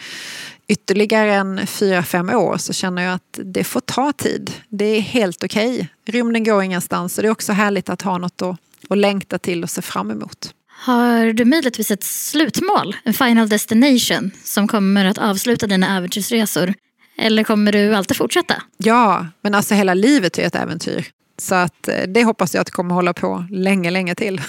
ytterligare 0.68 1.34
en 1.34 1.66
fyra, 1.66 2.02
fem 2.02 2.30
år 2.30 2.56
så 2.56 2.72
känner 2.72 3.02
jag 3.02 3.14
att 3.14 3.38
det 3.44 3.64
får 3.64 3.80
ta 3.80 4.12
tid. 4.12 4.50
Det 4.68 4.84
är 4.84 5.00
helt 5.00 5.44
okej. 5.44 5.74
Okay. 5.74 5.86
Rymden 6.04 6.44
går 6.44 6.62
ingenstans 6.62 7.18
och 7.18 7.22
det 7.22 7.28
är 7.28 7.32
också 7.32 7.52
härligt 7.52 7.88
att 7.88 8.02
ha 8.02 8.18
något 8.18 8.42
att, 8.42 8.56
att 8.90 8.98
längta 8.98 9.38
till 9.38 9.62
och 9.62 9.70
se 9.70 9.82
fram 9.82 10.10
emot. 10.10 10.54
Har 10.68 11.32
du 11.32 11.44
möjligtvis 11.44 11.90
ett 11.90 12.04
slutmål, 12.04 12.96
en 13.04 13.14
final 13.14 13.48
destination 13.48 14.30
som 14.44 14.68
kommer 14.68 15.04
att 15.04 15.18
avsluta 15.18 15.66
dina 15.66 15.96
äventyrsresor? 15.96 16.74
Eller 17.18 17.44
kommer 17.44 17.72
du 17.72 17.94
alltid 17.94 18.16
fortsätta? 18.16 18.62
Ja, 18.76 19.26
men 19.42 19.54
alltså 19.54 19.74
hela 19.74 19.94
livet 19.94 20.38
är 20.38 20.42
ett 20.42 20.54
äventyr. 20.54 21.06
Så 21.38 21.54
att 21.54 21.88
eh, 21.88 22.02
det 22.08 22.24
hoppas 22.24 22.54
jag 22.54 22.60
att 22.60 22.66
det 22.66 22.72
kommer 22.72 22.94
hålla 22.94 23.12
på 23.12 23.46
länge, 23.50 23.90
länge 23.90 24.14
till. 24.14 24.40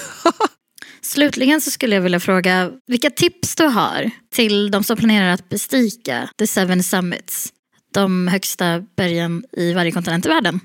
Slutligen 1.02 1.62
så 1.62 1.72
skulle 1.72 1.96
jag 1.96 2.02
vilja 2.02 2.20
fråga 2.20 2.72
vilka 2.88 3.10
tips 3.10 3.56
du 3.56 3.66
har 3.66 4.12
till 4.34 4.72
de 4.72 4.84
som 4.84 4.98
planerar 4.98 5.34
att 5.34 5.50
bestiga 5.50 6.30
The 6.40 6.48
Seven 6.48 6.84
Summits, 6.84 7.54
de 7.94 8.28
högsta 8.28 8.84
bergen 8.98 9.44
i 9.52 9.74
varje 9.74 9.92
kontinent 9.92 10.26
i 10.26 10.30
världen. 10.30 10.60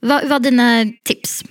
Vad 0.00 0.28
var 0.28 0.40
dina 0.40 0.86
tips? 1.04 1.44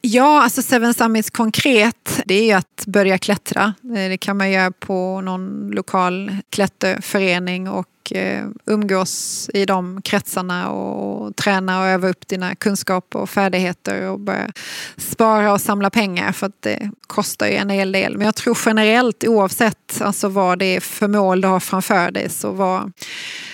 Ja, 0.00 0.42
alltså 0.42 0.62
Seven 0.62 0.94
Summits 0.94 1.30
konkret, 1.30 2.20
det 2.26 2.34
är 2.34 2.44
ju 2.44 2.52
att 2.52 2.84
börja 2.86 3.18
klättra. 3.18 3.74
Eh, 3.84 4.08
det 4.08 4.18
kan 4.18 4.36
man 4.36 4.50
göra 4.50 4.70
på 4.70 5.20
någon 5.20 5.70
lokal 5.70 6.36
klätterförening 6.50 7.68
och 7.68 7.86
Eh, 8.12 8.46
umgås 8.66 9.50
i 9.54 9.64
de 9.66 10.02
kretsarna 10.02 10.70
och 10.70 11.36
träna 11.36 11.80
och 11.80 11.86
öva 11.86 12.08
upp 12.08 12.28
dina 12.28 12.54
kunskaper 12.54 13.18
och 13.18 13.30
färdigheter 13.30 14.10
och 14.10 14.20
börja 14.20 14.50
spara 14.96 15.52
och 15.52 15.60
samla 15.60 15.90
pengar 15.90 16.32
för 16.32 16.46
att 16.46 16.62
det 16.62 16.90
kostar 17.06 17.46
ju 17.46 17.54
en 17.54 17.70
hel 17.70 17.92
del. 17.92 18.16
Men 18.16 18.26
jag 18.26 18.34
tror 18.34 18.58
generellt 18.66 19.24
oavsett 19.24 20.00
alltså 20.00 20.28
vad 20.28 20.58
det 20.58 20.76
är 20.76 20.80
för 20.80 21.08
mål 21.08 21.40
du 21.40 21.48
har 21.48 21.60
framför 21.60 22.10
dig 22.10 22.28
så 22.28 22.50
var, 22.50 22.92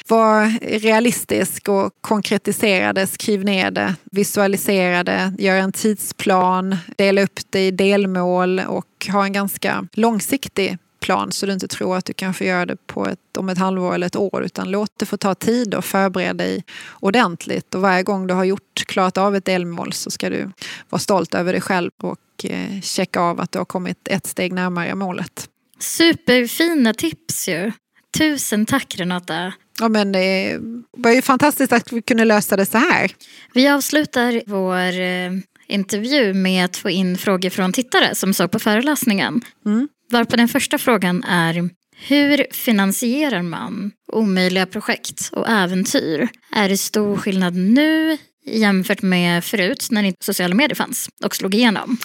var 0.09 0.59
realistisk 0.79 1.69
och 1.69 1.93
konkretisera 2.01 2.93
det, 2.93 3.07
skriv 3.07 3.45
ner 3.45 3.71
det, 3.71 3.95
visualisera 4.05 5.05
det, 5.05 5.35
gör 5.38 5.57
en 5.57 5.73
tidsplan, 5.73 6.77
dela 6.97 7.23
upp 7.23 7.40
det 7.51 7.67
i 7.67 7.71
delmål 7.71 8.62
och 8.67 9.07
ha 9.12 9.25
en 9.25 9.33
ganska 9.33 9.87
långsiktig 9.93 10.79
plan 11.05 11.33
så 11.33 11.47
du 11.47 11.53
inte 11.53 11.69
tror 11.69 11.97
att 11.97 12.05
du 12.05 12.12
kan 12.12 12.35
få 12.35 12.45
göra 12.45 12.67
det 12.67 12.87
på 12.87 13.07
ett, 13.07 13.37
om 13.38 13.49
ett 13.49 13.59
halvår 13.59 13.95
eller 13.95 14.07
ett 14.07 14.17
år 14.17 14.45
utan 14.45 14.71
låt 14.71 14.99
det 14.99 15.07
få 15.07 15.17
ta 15.17 15.35
tid 15.35 15.75
och 15.75 15.85
förbereda 15.85 16.35
dig 16.35 16.64
ordentligt 17.01 17.75
och 17.75 17.81
varje 17.81 18.03
gång 18.03 18.27
du 18.27 18.35
har 18.35 18.45
gjort, 18.45 18.85
klarat 18.87 19.19
av 19.19 19.37
ett 19.37 19.45
delmål 19.45 19.93
så 19.93 20.11
ska 20.11 20.31
du 20.31 20.51
vara 20.90 21.01
stolt 21.01 21.35
över 21.35 21.53
dig 21.53 21.61
själv 21.61 21.90
och 22.03 22.45
eh, 22.45 22.81
checka 22.81 23.21
av 23.21 23.40
att 23.40 23.53
du 23.53 23.59
har 23.59 23.64
kommit 23.64 24.09
ett 24.09 24.27
steg 24.27 24.53
närmare 24.53 24.95
målet. 24.95 25.49
Superfina 25.79 26.95
tips 26.95 27.49
ju. 27.49 27.73
Tusen 28.19 28.67
tack 28.67 28.95
Renata. 28.99 29.53
Ja, 29.81 29.88
men 29.88 30.12
det 30.12 30.59
var 30.97 31.11
ju 31.11 31.23
fantastiskt 31.23 31.73
att 31.73 31.93
vi 31.93 32.03
kunde 32.03 32.25
lösa 32.25 32.57
det 32.57 32.67
så 32.67 32.79
här. 32.79 33.11
Vi 33.55 33.69
avslutar 33.69 34.43
vår 34.47 35.01
eh, 35.01 35.33
intervju 35.67 36.35
med 36.35 36.64
att 36.64 36.77
få 36.77 36.90
in 36.90 37.19
frågor 37.19 37.51
från 37.51 37.73
tittare 37.73 38.14
som 38.14 38.35
såg 38.35 38.51
på 38.51 38.59
föreläsningen. 38.59 39.43
Mm. 39.67 39.88
Varpå 40.11 40.37
den 40.37 40.49
första 40.49 40.79
frågan 40.79 41.25
är 41.25 41.71
hur 41.97 42.47
finansierar 42.53 43.43
man 43.43 43.93
omöjliga 44.12 44.67
projekt 44.67 45.31
och 45.33 45.49
äventyr? 45.49 46.29
Är 46.53 46.69
det 46.69 46.77
stor 46.77 47.17
skillnad 47.17 47.55
nu 47.55 48.19
jämfört 48.47 49.03
med 49.03 49.45
förut 49.45 49.88
när 49.90 50.03
inte 50.03 50.25
sociala 50.25 50.55
medier 50.55 50.75
fanns 50.75 51.09
och 51.25 51.37
slog 51.37 51.55
igenom? 51.55 51.99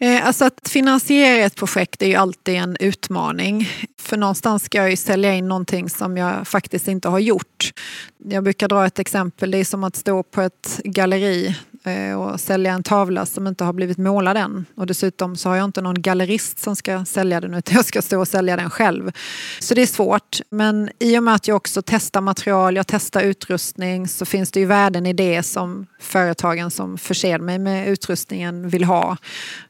Eh, 0.00 0.26
alltså 0.26 0.44
att 0.44 0.68
finansiera 0.68 1.44
ett 1.44 1.56
projekt 1.56 2.02
är 2.02 2.06
ju 2.06 2.14
alltid 2.14 2.54
en 2.54 2.76
utmaning. 2.80 3.68
För 4.00 4.16
någonstans 4.16 4.64
ska 4.64 4.78
jag 4.78 4.90
ju 4.90 4.96
sälja 4.96 5.34
in 5.34 5.48
någonting 5.48 5.90
som 5.90 6.16
jag 6.16 6.48
faktiskt 6.48 6.88
inte 6.88 7.08
har 7.08 7.18
gjort. 7.18 7.72
Jag 8.24 8.44
brukar 8.44 8.68
dra 8.68 8.86
ett 8.86 8.98
exempel, 8.98 9.50
det 9.50 9.58
är 9.58 9.64
som 9.64 9.84
att 9.84 9.96
stå 9.96 10.22
på 10.22 10.42
ett 10.42 10.80
galleri 10.84 11.56
Eh, 11.86 12.20
och 12.20 12.40
sälja 12.40 12.72
en 12.72 12.82
tavla 12.82 13.26
som 13.26 13.46
inte 13.46 13.64
har 13.64 13.72
blivit 13.72 13.98
målad 13.98 14.36
än. 14.36 14.66
Och 14.74 14.86
dessutom 14.86 15.36
så 15.36 15.48
har 15.48 15.56
jag 15.56 15.64
inte 15.64 15.80
någon 15.80 16.02
gallerist 16.02 16.58
som 16.58 16.76
ska 16.76 17.04
sälja 17.04 17.40
den 17.40 17.54
utan 17.54 17.74
jag 17.76 17.84
ska 17.84 18.02
stå 18.02 18.20
och 18.20 18.28
sälja 18.28 18.56
den 18.56 18.70
själv. 18.70 19.12
Så 19.60 19.74
det 19.74 19.82
är 19.82 19.86
svårt. 19.86 20.40
Men 20.50 20.90
i 20.98 21.18
och 21.18 21.22
med 21.22 21.34
att 21.34 21.48
jag 21.48 21.56
också 21.56 21.82
testar 21.86 22.20
material, 22.20 22.76
jag 22.76 22.86
testar 22.86 23.22
utrustning 23.22 24.08
så 24.08 24.24
finns 24.24 24.50
det 24.50 24.60
ju 24.60 24.66
värden 24.66 25.06
i 25.06 25.12
det 25.12 25.42
som 25.42 25.86
företagen 26.00 26.70
som 26.70 26.98
förser 26.98 27.38
mig 27.38 27.58
med 27.58 27.88
utrustningen 27.88 28.68
vill 28.68 28.84
ha. 28.84 29.16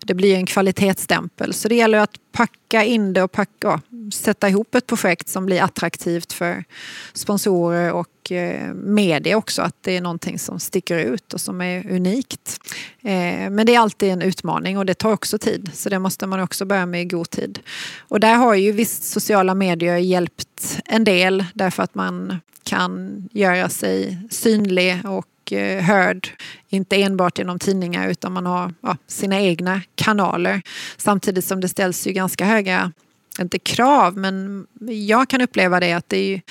Det 0.05 0.15
blir 0.15 0.35
en 0.35 0.47
kvalitetsstämpel. 0.47 1.53
Så 1.53 1.69
det 1.69 1.75
gäller 1.75 1.99
att 1.99 2.17
packa 2.33 2.85
in 2.85 3.13
det 3.13 3.23
och 3.23 3.33
packa, 3.33 3.81
sätta 4.13 4.49
ihop 4.49 4.75
ett 4.75 4.87
projekt 4.87 5.29
som 5.29 5.47
blir 5.47 5.63
attraktivt 5.63 6.33
för 6.33 6.65
sponsorer 7.13 7.93
och 7.93 8.09
och 8.27 8.33
eh, 8.33 8.75
media 8.75 9.37
också. 9.37 9.63
Att 9.63 9.75
det 9.81 9.97
är 9.97 10.01
någonting 10.01 10.39
som 10.39 10.61
sticker 10.61 10.99
ut 10.99 11.35
och 11.35 11.41
som 11.41 11.61
är 11.61 11.91
unikt. 11.91 12.61
Eh, 13.03 13.51
men 13.51 13.67
det 13.67 13.75
är 13.75 13.81
alltid 13.81 14.11
en 14.11 14.23
utmaning 14.23 14.79
och 14.79 14.87
det 14.87 14.95
tar 14.95 15.13
också 15.13 15.39
tid. 15.39 15.71
Så 15.75 15.89
det 15.89 15.99
måste 15.99 16.27
man 16.27 16.41
också 16.41 16.65
börja 16.65 16.87
med 16.87 17.03
i 17.03 17.05
god 17.05 17.31
tid. 17.31 17.59
Och 17.99 18.21
där 18.21 18.35
har 18.35 18.55
ju 18.55 18.73
visst 18.73 19.05
sociala 19.05 19.55
medier 19.55 19.97
hjälpt 19.97 20.81
en 20.85 21.05
del 21.05 21.45
därför 21.55 21.83
att 21.83 21.95
man 21.95 22.41
kan 22.65 23.23
göra 23.33 23.69
sig 23.69 24.19
synlig 24.31 25.01
och 25.05 25.53
eh, 25.53 25.83
hörd, 25.83 26.29
inte 26.69 27.03
enbart 27.03 27.39
genom 27.39 27.59
tidningar 27.59 28.09
utan 28.09 28.33
man 28.33 28.47
har 28.47 28.75
ja, 28.81 28.97
sina 29.07 29.41
egna 29.41 29.81
kanaler. 29.95 30.63
Samtidigt 30.97 31.45
som 31.45 31.61
det 31.61 31.69
ställs 31.69 32.07
ju 32.07 32.13
ganska 32.13 32.45
höga, 32.45 32.93
inte 33.41 33.59
krav, 33.59 34.17
men 34.17 34.67
jag 35.09 35.29
kan 35.29 35.41
uppleva 35.41 35.81
det 35.81 35.93
att 35.93 36.09
det 36.09 36.35
är, 36.35 36.43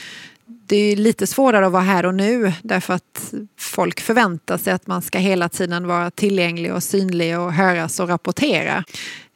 det 0.68 0.76
är 0.76 0.96
lite 0.96 1.28
svårare 1.28 1.66
att 1.66 1.72
vara 1.72 1.84
här 1.84 2.06
och 2.06 2.16
nu 2.16 2.54
därför 2.62 2.94
att 2.94 3.34
folk 3.58 4.02
förväntar 4.02 4.58
sig 4.58 4.74
att 4.74 4.88
man 4.88 5.02
ska 5.02 5.18
hela 5.20 5.50
tiden 5.50 5.88
vara 5.88 6.12
tillgänglig 6.12 6.74
och 6.74 6.84
synlig 6.84 7.40
och 7.40 7.54
höras 7.54 8.00
och 8.00 8.08
rapportera. 8.08 8.84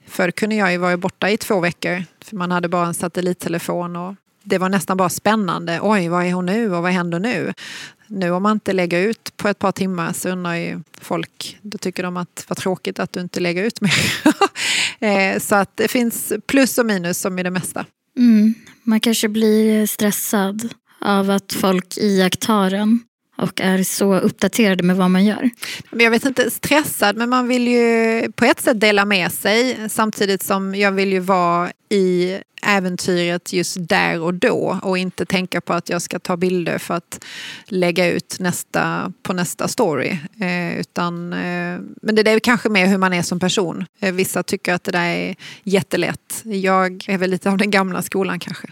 Förr 0.08 0.32
kunde 0.32 0.56
jag 0.56 0.72
ju 0.72 0.78
vara 0.78 0.98
borta 0.98 1.30
i 1.30 1.38
två 1.38 1.60
veckor 1.60 2.04
för 2.22 2.36
man 2.36 2.52
hade 2.52 2.68
bara 2.68 2.88
en 2.88 2.94
satellittelefon 2.94 3.96
och 3.96 4.15
det 4.44 4.58
var 4.58 4.70
nästan 4.70 4.98
bara 4.98 5.10
spännande. 5.10 5.80
Oj, 5.82 6.08
vad 6.08 6.26
är 6.26 6.34
hon 6.34 6.46
nu 6.46 6.76
och 6.76 6.84
vad 6.84 6.92
händer 6.92 7.20
nu? 7.20 7.54
Nu 8.08 8.32
om 8.32 8.44
man 8.44 8.52
inte 8.52 8.74
lägger 8.74 9.00
ut 9.00 9.38
på 9.38 9.48
ett 9.48 9.60
par 9.60 9.72
timmar 9.72 10.13
så 10.13 10.30
undrar 10.30 10.56
ju 10.56 10.80
folk, 11.02 11.58
då 11.62 11.78
tycker 11.78 12.04
de 12.04 12.18
att 12.18 12.46
vad 12.48 12.58
tråkigt 12.58 13.00
att 13.00 13.13
du 13.13 13.20
inte 13.20 13.39
lägger 13.39 13.63
ut 13.63 13.82
mer. 13.82 13.94
Eh, 15.02 15.39
så 15.39 15.56
att 15.56 15.78
det 15.78 15.88
finns 15.88 16.34
plus 16.46 16.78
och 16.78 16.86
minus 16.86 17.20
som 17.20 17.39
i 17.39 17.44
det 17.44 17.52
mesta. 17.52 17.86
Mm. 18.18 18.54
Man 18.84 19.00
kanske 19.00 19.28
blir 19.28 19.88
stressad 19.88 20.70
av 21.01 21.29
att 21.29 21.53
folk 21.53 21.97
iakttar 21.97 22.73
en 22.73 22.99
och 23.38 23.62
är 23.62 23.83
så 23.83 24.15
uppdaterade 24.15 24.83
med 24.83 24.95
vad 24.95 25.12
man 25.12 25.25
gör. 25.25 25.49
Jag 25.91 26.12
vet 26.12 26.25
inte, 26.25 26.51
stressad, 26.51 27.17
men 27.17 27.29
man 27.29 27.47
vill 27.47 27.67
ju 27.67 28.31
på 28.31 28.45
ett 28.45 28.62
sätt 28.62 28.79
dela 28.79 29.05
med 29.05 29.31
sig 29.31 29.89
samtidigt 29.89 30.43
som 30.43 30.75
jag 30.75 30.91
vill 30.91 31.12
ju 31.12 31.19
vara 31.19 31.71
i 31.89 32.38
äventyret 32.62 33.53
just 33.53 33.77
där 33.79 34.21
och 34.21 34.33
då 34.33 34.79
och 34.81 34.97
inte 34.97 35.25
tänka 35.25 35.62
på 35.62 35.73
att 35.73 35.89
jag 35.89 36.01
ska 36.01 36.19
ta 36.19 36.38
bilder 36.38 36.77
för 36.77 36.93
att 36.93 37.25
lägga 37.65 38.12
ut 38.12 38.39
nästa, 38.39 39.13
på 39.23 39.33
nästa 39.33 39.67
story. 39.67 40.17
Eh, 40.41 40.79
utan, 40.79 41.33
eh, 41.33 41.79
men 42.01 42.15
det 42.15 42.31
är 42.31 42.39
kanske 42.39 42.69
mer 42.69 42.85
hur 42.85 42.97
man 42.97 43.13
är 43.13 43.21
som 43.21 43.39
person. 43.39 43.85
Eh, 43.99 44.13
vissa 44.13 44.43
tycker 44.43 44.73
att 44.73 44.83
det 44.83 44.91
där 44.91 45.05
är 45.05 45.35
jättelätt. 45.63 46.41
Jag 46.43 47.05
är 47.07 47.17
väl 47.17 47.29
lite 47.29 47.49
av 47.49 47.57
den 47.57 47.71
gamla 47.71 48.01
skolan 48.01 48.39
kanske. 48.39 48.67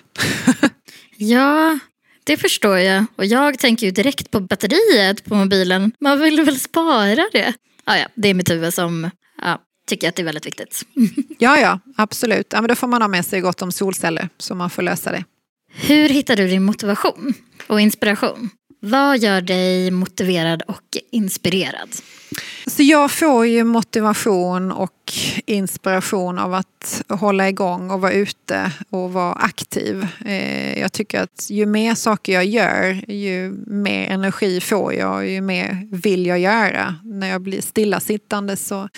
ja, 1.17 1.79
det 2.27 2.37
förstår 2.37 2.77
jag. 2.77 3.05
Och 3.15 3.25
jag 3.25 3.59
tänker 3.59 3.85
ju 3.85 3.91
direkt 3.91 4.31
på 4.31 4.39
batteriet 4.39 5.25
på 5.25 5.35
mobilen. 5.35 5.91
Man 5.99 6.19
vill 6.19 6.41
väl 6.41 6.59
spara 6.59 7.25
det? 7.33 7.53
Ah, 7.83 7.97
ja, 7.97 8.07
det 8.15 8.27
är 8.27 8.33
mitt 8.33 8.51
huvud 8.51 8.73
som 8.73 9.09
ja, 9.41 9.61
tycker 9.87 10.09
att 10.09 10.15
det 10.15 10.21
är 10.21 10.25
väldigt 10.25 10.45
viktigt. 10.45 10.81
ja, 11.39 11.59
ja, 11.59 11.79
absolut. 11.97 12.47
Ja, 12.49 12.61
men 12.61 12.67
då 12.67 12.75
får 12.75 12.87
man 12.87 13.01
ha 13.01 13.09
med 13.09 13.25
sig 13.25 13.41
gott 13.41 13.61
om 13.61 13.71
solceller 13.71 14.29
så 14.37 14.55
man 14.55 14.69
får 14.69 14.81
lösa 14.81 15.11
det. 15.11 15.23
Hur 15.73 16.09
hittar 16.09 16.35
du 16.35 16.47
din 16.47 16.63
motivation 16.63 17.33
och 17.67 17.81
inspiration? 17.81 18.49
Vad 18.79 19.17
gör 19.17 19.41
dig 19.41 19.91
motiverad 19.91 20.61
och 20.61 20.97
inspirerad? 21.11 21.89
Så 22.67 22.83
jag 22.83 23.11
får 23.11 23.45
ju 23.47 23.63
motivation 23.63 24.71
och 24.71 25.13
inspiration 25.45 26.39
av 26.39 26.53
att 26.53 27.03
hålla 27.09 27.49
igång 27.49 27.91
och 27.91 28.01
vara 28.01 28.11
ute 28.11 28.71
och 28.89 29.13
vara 29.13 29.33
aktiv. 29.33 30.07
Eh, 30.25 30.79
jag 30.79 30.93
tycker 30.93 31.21
att 31.21 31.47
ju 31.49 31.65
mer 31.65 31.95
saker 31.95 32.33
jag 32.33 32.45
gör, 32.45 33.11
ju 33.11 33.51
mer 33.67 34.07
energi 34.07 34.61
får 34.61 34.93
jag 34.93 35.15
och 35.15 35.27
ju 35.27 35.41
mer 35.41 35.87
vill 35.91 36.25
jag 36.25 36.39
göra. 36.39 36.95
När 37.03 37.27
jag 37.27 37.41
blir 37.41 37.61
stillasittande 37.61 38.57
så 38.57 38.89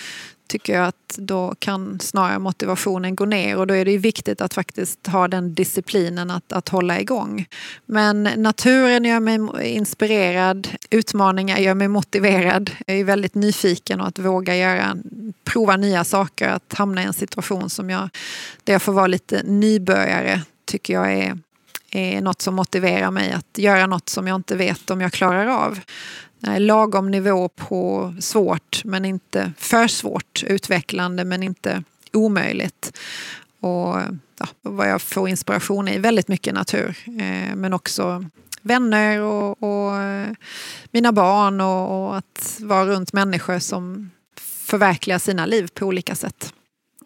tycker 0.50 0.74
jag 0.74 0.86
att 0.86 1.16
då 1.16 1.54
kan 1.58 2.00
snarare 2.00 2.38
motivationen 2.38 3.14
gå 3.14 3.24
ner 3.24 3.56
och 3.56 3.66
då 3.66 3.74
är 3.74 3.84
det 3.84 3.98
viktigt 3.98 4.40
att 4.40 4.54
faktiskt 4.54 5.06
ha 5.06 5.28
den 5.28 5.54
disciplinen 5.54 6.30
att, 6.30 6.52
att 6.52 6.68
hålla 6.68 7.00
igång. 7.00 7.46
Men 7.86 8.22
naturen 8.22 9.04
gör 9.04 9.20
mig 9.20 9.68
inspirerad, 9.68 10.68
utmaningar 10.90 11.58
gör 11.58 11.74
mig 11.74 11.88
motiverad. 11.88 12.70
Jag 12.86 12.96
är 12.96 13.04
väldigt 13.04 13.34
nyfiken 13.34 14.00
och 14.00 14.06
att 14.06 14.18
våga 14.18 14.56
göra, 14.56 14.96
prova 15.44 15.76
nya 15.76 16.04
saker, 16.04 16.48
att 16.48 16.72
hamna 16.72 17.02
i 17.02 17.06
en 17.06 17.12
situation 17.12 17.70
som 17.70 17.90
jag, 17.90 18.08
där 18.64 18.72
jag 18.72 18.82
får 18.82 18.92
vara 18.92 19.06
lite 19.06 19.42
nybörjare 19.44 20.42
tycker 20.64 20.94
jag 20.94 21.12
är 21.12 21.38
är 21.90 22.20
något 22.20 22.42
som 22.42 22.54
motiverar 22.54 23.10
mig 23.10 23.32
att 23.32 23.58
göra 23.58 23.86
något 23.86 24.08
som 24.08 24.26
jag 24.26 24.34
inte 24.34 24.56
vet 24.56 24.90
om 24.90 25.00
jag 25.00 25.12
klarar 25.12 25.46
av 25.46 25.78
lagom 26.58 27.10
nivå 27.10 27.48
på 27.48 28.14
svårt 28.20 28.84
men 28.84 29.04
inte 29.04 29.52
för 29.58 29.88
svårt. 29.88 30.44
Utvecklande 30.46 31.24
men 31.24 31.42
inte 31.42 31.82
omöjligt. 32.12 32.98
Och 33.60 33.96
ja, 34.38 34.46
vad 34.62 34.88
jag 34.88 35.02
får 35.02 35.28
inspiration 35.28 35.88
i 35.88 35.98
väldigt 35.98 36.28
mycket 36.28 36.54
natur. 36.54 36.96
Eh, 37.06 37.56
men 37.56 37.72
också 37.72 38.24
vänner 38.62 39.20
och, 39.20 39.62
och 39.62 39.92
mina 40.90 41.12
barn 41.12 41.60
och, 41.60 42.06
och, 42.06 42.16
att 42.16 42.56
vara 42.60 42.86
runt 42.86 43.12
människor 43.12 43.58
som 43.58 44.10
förverkligar 44.40 45.18
sina 45.18 45.46
liv 45.46 45.68
på 45.74 45.86
olika 45.86 46.14
sätt. 46.14 46.54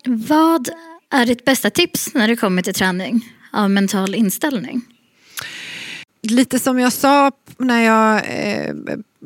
Vad 0.05 0.69
är 1.11 1.27
ditt 1.27 1.45
bästa 1.45 1.71
tips 1.71 2.15
när 2.15 2.29
det 2.29 2.37
kommer 2.37 2.63
till 2.63 2.75
träning 2.75 3.35
av 3.53 3.71
mental 3.71 4.15
inställning? 4.15 4.81
Lite 6.23 6.59
som 6.59 6.79
jag 6.79 6.93
sa 6.93 7.33
när 7.59 7.83
jag 7.83 8.17
eh, 8.17 8.75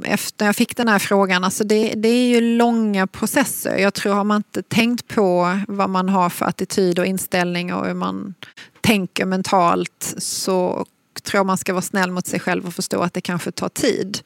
efter 0.04 0.46
jag 0.46 0.56
fick 0.56 0.76
den 0.76 0.88
här 0.88 0.98
frågan, 0.98 1.44
alltså 1.44 1.64
det, 1.64 1.94
det, 1.94 2.08
är 2.08 2.28
ju 2.28 2.40
långa 2.40 3.06
processer. 3.06 3.76
Jag 3.76 3.94
tror 3.94 4.14
har 4.14 4.24
man 4.24 4.36
inte 4.36 4.62
tänkt 4.62 5.08
på 5.08 5.60
vad 5.68 5.90
man 5.90 6.08
har 6.08 6.30
för 6.30 6.46
attityd 6.46 6.98
och 6.98 7.06
inställning 7.06 7.74
och 7.74 7.86
hur 7.86 7.94
man 7.94 8.34
tänker 8.80 9.26
mentalt 9.26 10.14
så 10.18 10.86
tror 11.20 11.38
jag 11.38 11.46
man 11.46 11.58
ska 11.58 11.72
vara 11.72 11.82
snäll 11.82 12.10
mot 12.10 12.26
sig 12.26 12.40
själv 12.40 12.66
och 12.66 12.74
förstå 12.74 13.02
att 13.02 13.14
det 13.14 13.20
kanske 13.20 13.50
tar 13.50 13.68
tid. 13.68 14.18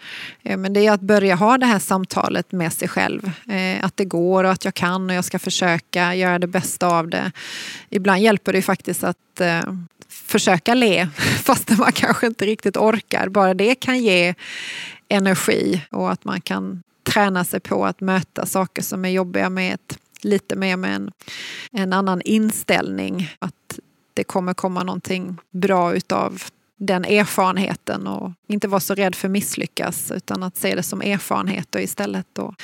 Eh, 0.43 0.57
men 0.57 0.73
det 0.73 0.87
är 0.87 0.93
att 0.93 1.01
börja 1.01 1.35
ha 1.35 1.59
det 1.59 1.67
här 1.67 1.79
samtalet 1.79 2.53
med 2.53 2.73
sig 2.73 2.89
själv. 2.89 3.31
Eh, 3.49 3.85
att 3.85 3.97
det 3.97 4.05
går 4.05 4.45
och 4.45 4.51
att 4.51 4.65
jag 4.65 4.75
kan 4.75 5.11
och 5.11 5.17
jag 5.17 5.25
ska 5.25 5.39
försöka 5.39 6.15
göra 6.15 6.39
det 6.39 6.47
bästa 6.47 6.87
av 6.87 7.09
det. 7.09 7.33
Ibland 7.91 8.23
hjälper 8.23 8.53
det 8.53 8.63
faktiskt 8.63 9.05
att 9.05 9.41
eh, 9.41 9.63
försöka 10.09 10.75
le 10.75 11.09
fast 11.43 11.79
man 11.79 11.93
kanske 11.93 12.27
inte 12.27 12.47
riktigt 12.47 12.77
orkar. 12.77 13.29
Bara 13.29 13.55
det 13.55 13.75
kan 13.75 13.99
ge 13.99 14.35
energi 15.09 15.83
och 15.91 16.13
att 16.13 16.25
man 16.25 16.41
kan 16.41 16.83
träna 17.03 17.45
sig 17.45 17.61
på 17.61 17.87
att 17.87 18.01
möta 18.01 18.47
saker 18.47 18.83
som 18.83 19.05
är 19.05 19.09
jobbiga 19.09 19.51
med 19.51 19.75
ett, 19.75 19.99
lite 20.23 20.57
mer 20.57 20.77
med 20.77 20.95
en, 20.95 21.11
en 21.73 21.93
annan 21.93 22.21
inställning. 22.21 23.35
Att 23.39 23.79
det 24.15 24.25
kommer 24.25 24.55
komma 24.55 24.83
någonting 24.83 25.37
bra 25.51 25.95
utav 25.95 26.43
den 26.87 27.05
erfarenheten 27.05 28.07
och 28.07 28.33
inte 28.49 28.69
vara 28.69 28.81
så 28.81 28.95
rädd 28.95 29.15
för 29.15 29.29
att 29.29 29.33
misslyckas 29.33 30.11
utan 30.11 30.43
att 30.43 30.57
se 30.57 30.75
det 30.75 30.83
som 30.83 31.03
erfarenhet 31.03 31.75
och 31.75 31.81
istället 31.81 32.39
och 32.39 32.55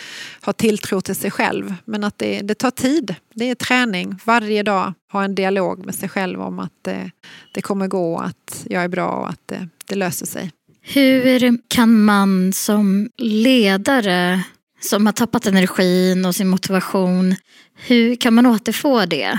ha 0.42 0.52
tilltro 0.52 1.00
till 1.00 1.16
sig 1.16 1.30
själv. 1.30 1.74
Men 1.84 2.04
att 2.04 2.18
det, 2.18 2.40
det 2.40 2.54
tar 2.54 2.70
tid. 2.70 3.14
Det 3.34 3.50
är 3.50 3.54
träning. 3.54 4.18
Varje 4.24 4.62
dag 4.62 4.94
ha 5.12 5.24
en 5.24 5.34
dialog 5.34 5.86
med 5.86 5.94
sig 5.94 6.08
själv 6.08 6.40
om 6.40 6.58
att 6.58 6.72
det, 6.82 7.10
det 7.54 7.62
kommer 7.62 7.86
gå, 7.86 8.18
att 8.18 8.64
jag 8.70 8.84
är 8.84 8.88
bra 8.88 9.08
och 9.08 9.28
att 9.28 9.42
det, 9.46 9.68
det 9.86 9.94
löser 9.94 10.26
sig. 10.26 10.52
Hur 10.82 11.58
kan 11.68 12.04
man 12.04 12.52
som 12.52 13.10
ledare 13.16 14.42
som 14.80 15.06
har 15.06 15.12
tappat 15.12 15.46
energin 15.46 16.24
och 16.24 16.34
sin 16.34 16.48
motivation, 16.48 17.34
hur 17.74 18.16
kan 18.16 18.34
man 18.34 18.46
återfå 18.46 19.06
det, 19.06 19.38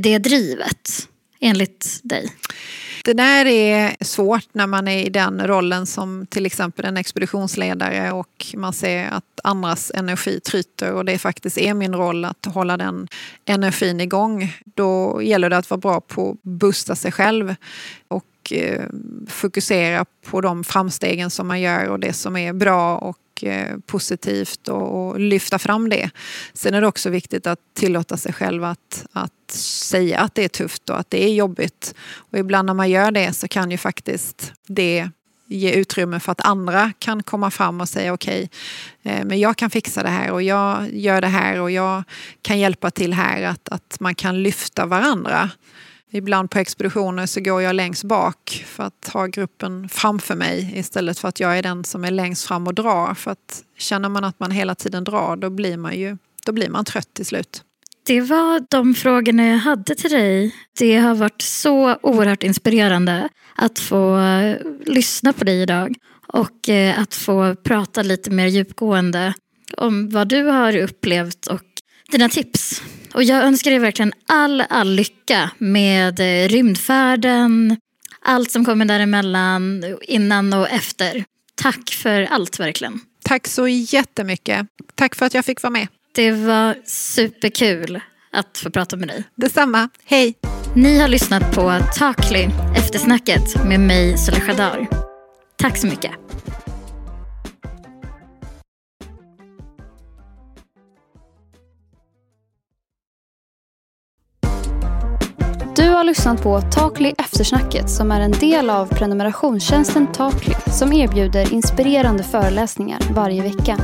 det 0.00 0.18
drivet 0.18 1.08
enligt 1.40 2.00
dig? 2.02 2.32
Det 3.04 3.12
där 3.12 3.46
är 3.46 3.96
svårt 4.00 4.48
när 4.52 4.66
man 4.66 4.88
är 4.88 5.06
i 5.06 5.08
den 5.08 5.46
rollen 5.46 5.86
som 5.86 6.26
till 6.26 6.46
exempel 6.46 6.84
en 6.84 6.96
expeditionsledare 6.96 8.12
och 8.12 8.46
man 8.56 8.72
ser 8.72 9.08
att 9.10 9.24
andras 9.44 9.92
energi 9.94 10.40
tryter 10.40 10.92
och 10.92 11.04
det 11.04 11.18
faktiskt 11.18 11.58
är 11.58 11.74
min 11.74 11.94
roll 11.94 12.24
att 12.24 12.46
hålla 12.46 12.76
den 12.76 13.08
energin 13.44 14.00
igång. 14.00 14.52
Då 14.64 15.22
gäller 15.22 15.50
det 15.50 15.56
att 15.56 15.70
vara 15.70 15.78
bra 15.78 16.00
på 16.00 16.30
att 16.30 16.42
boosta 16.42 16.96
sig 16.96 17.12
själv 17.12 17.54
och 18.08 18.52
eh, 18.52 18.84
fokusera 19.28 20.04
på 20.30 20.40
de 20.40 20.64
framstegen 20.64 21.30
som 21.30 21.48
man 21.48 21.60
gör 21.60 21.88
och 21.88 22.00
det 22.00 22.12
som 22.12 22.36
är 22.36 22.52
bra 22.52 22.98
och 22.98 23.18
och 23.42 23.86
positivt 23.86 24.68
och, 24.68 25.08
och, 25.08 25.20
lyfta 25.20 25.58
fram 25.58 25.88
det. 25.88 26.10
Sen 26.52 26.74
är 26.74 26.80
det 26.80 26.86
också 26.86 27.10
viktigt 27.10 27.46
att 27.46 27.58
tillåta 27.74 28.16
sig 28.16 28.32
själv 28.32 28.64
att, 28.64 29.06
att 29.12 29.50
säga 29.50 30.18
att 30.18 30.34
det 30.34 30.44
är 30.44 30.48
tufft 30.48 30.90
och 30.90 31.00
att 31.00 31.10
det 31.10 31.24
är 31.24 31.34
jobbigt. 31.34 31.94
Och 32.14 32.38
ibland 32.38 32.66
när 32.66 32.74
man 32.74 32.90
gör 32.90 33.10
det 33.10 33.32
så 33.32 33.48
kan 33.48 33.70
ju 33.70 33.76
faktiskt 33.76 34.52
det 34.66 35.08
ge 35.46 35.72
utrymme 35.72 36.20
för 36.20 36.32
att 36.32 36.40
andra 36.40 36.92
kan 36.98 37.22
komma 37.22 37.50
fram 37.50 37.80
och 37.80 37.88
säga 37.88 38.12
okej, 38.12 38.50
okay, 39.04 39.24
men 39.24 39.40
jag 39.40 39.56
kan 39.56 39.70
fixa 39.70 40.02
det 40.02 40.08
här 40.08 40.30
och 40.30 40.42
jag 40.42 40.94
gör 40.94 41.20
det 41.20 41.26
här 41.26 41.60
och 41.60 41.70
jag 41.70 42.02
kan 42.42 42.58
hjälpa 42.58 42.90
till 42.90 43.14
här. 43.14 43.42
Att, 43.42 43.68
att 43.68 44.00
man 44.00 44.14
kan 44.14 44.42
lyfta 44.42 44.86
varandra. 44.86 45.50
Ibland 46.10 46.50
på 46.50 46.58
expeditioner 46.58 47.26
så 47.26 47.40
går 47.40 47.62
jag 47.62 47.76
längst 47.76 48.04
bak 48.04 48.64
för 48.66 48.82
att 48.82 49.10
ha 49.12 49.26
gruppen 49.26 49.88
framför 49.88 50.34
mig 50.34 50.72
istället 50.74 51.18
för 51.18 51.28
att 51.28 51.40
jag 51.40 51.58
är 51.58 51.62
den 51.62 51.84
som 51.84 52.04
är 52.04 52.10
längst 52.10 52.44
fram 52.44 52.66
och 52.66 52.74
drar. 52.74 53.14
För 53.14 53.30
att 53.30 53.64
känner 53.78 54.08
man 54.08 54.24
att 54.24 54.40
man 54.40 54.50
hela 54.50 54.74
tiden 54.74 55.04
drar 55.04 55.36
då 55.36 55.50
blir 55.50 55.76
man 55.76 55.98
ju 55.98 56.16
då 56.46 56.52
blir 56.52 56.68
man 56.68 56.84
trött 56.84 57.14
till 57.14 57.26
slut. 57.26 57.62
Det 58.06 58.20
var 58.20 58.62
de 58.70 58.94
frågorna 58.94 59.46
jag 59.46 59.58
hade 59.58 59.94
till 59.94 60.10
dig. 60.10 60.54
Det 60.78 60.96
har 60.96 61.14
varit 61.14 61.42
så 61.42 61.96
oerhört 62.02 62.42
inspirerande 62.42 63.28
att 63.56 63.78
få 63.78 64.18
eh, 64.18 64.56
lyssna 64.86 65.32
på 65.32 65.44
dig 65.44 65.62
idag 65.62 65.94
och 66.26 66.68
eh, 66.68 67.00
att 67.00 67.14
få 67.14 67.54
prata 67.54 68.02
lite 68.02 68.30
mer 68.30 68.46
djupgående 68.46 69.34
om 69.76 70.10
vad 70.10 70.28
du 70.28 70.42
har 70.42 70.76
upplevt 70.76 71.46
och 71.46 71.69
dina 72.10 72.28
tips. 72.28 72.82
Och 73.14 73.22
jag 73.22 73.44
önskar 73.44 73.70
dig 73.70 73.80
verkligen 73.80 74.12
all, 74.28 74.60
all 74.60 74.90
lycka 74.90 75.50
med 75.58 76.20
eh, 76.20 76.48
rymdfärden, 76.48 77.76
allt 78.22 78.50
som 78.50 78.64
kommer 78.64 78.84
däremellan, 78.84 79.84
innan 80.02 80.52
och 80.52 80.68
efter. 80.68 81.24
Tack 81.54 81.90
för 81.90 82.22
allt 82.22 82.60
verkligen. 82.60 83.00
Tack 83.24 83.46
så 83.46 83.68
jättemycket. 83.68 84.66
Tack 84.94 85.14
för 85.14 85.26
att 85.26 85.34
jag 85.34 85.44
fick 85.44 85.62
vara 85.62 85.70
med. 85.70 85.88
Det 86.14 86.32
var 86.32 86.76
superkul 86.84 88.00
att 88.32 88.58
få 88.58 88.70
prata 88.70 88.96
med 88.96 89.08
dig. 89.08 89.24
Detsamma. 89.34 89.88
Hej! 90.04 90.34
Ni 90.74 90.98
har 90.98 91.08
lyssnat 91.08 91.54
på 91.54 91.78
Talkly, 91.96 92.48
eftersnacket 92.76 93.64
med 93.64 93.80
mig 93.80 94.18
Soleh 94.18 94.56
Dar. 94.56 94.86
Tack 95.58 95.76
så 95.76 95.86
mycket. 95.86 96.10
Lyssnat 106.10 106.42
på 106.42 106.60
Takli 106.60 107.14
Eftersnacket 107.18 107.90
som 107.90 108.12
är 108.12 108.20
en 108.20 108.30
del 108.30 108.70
av 108.70 108.86
prenumerationstjänsten 108.86 110.12
Takli 110.12 110.54
som 110.66 110.92
erbjuder 110.92 111.52
inspirerande 111.52 112.22
föreläsningar 112.22 113.00
varje 113.14 113.42
vecka. 113.42 113.76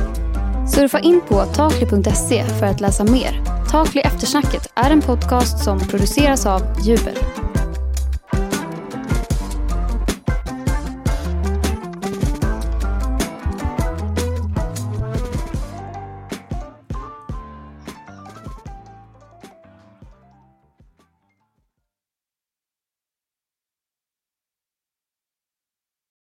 Surfa 0.75 0.99
in 0.99 1.21
på 1.27 1.45
takli.se 1.45 2.43
för 2.43 2.65
att 2.65 2.81
läsa 2.81 3.03
mer. 3.03 3.43
Takli 3.71 4.01
Eftersnacket 4.01 4.71
är 4.75 4.91
en 4.91 5.01
podcast 5.01 5.63
som 5.63 5.79
produceras 5.79 6.45
av 6.45 6.61
Jubel. 6.83 7.17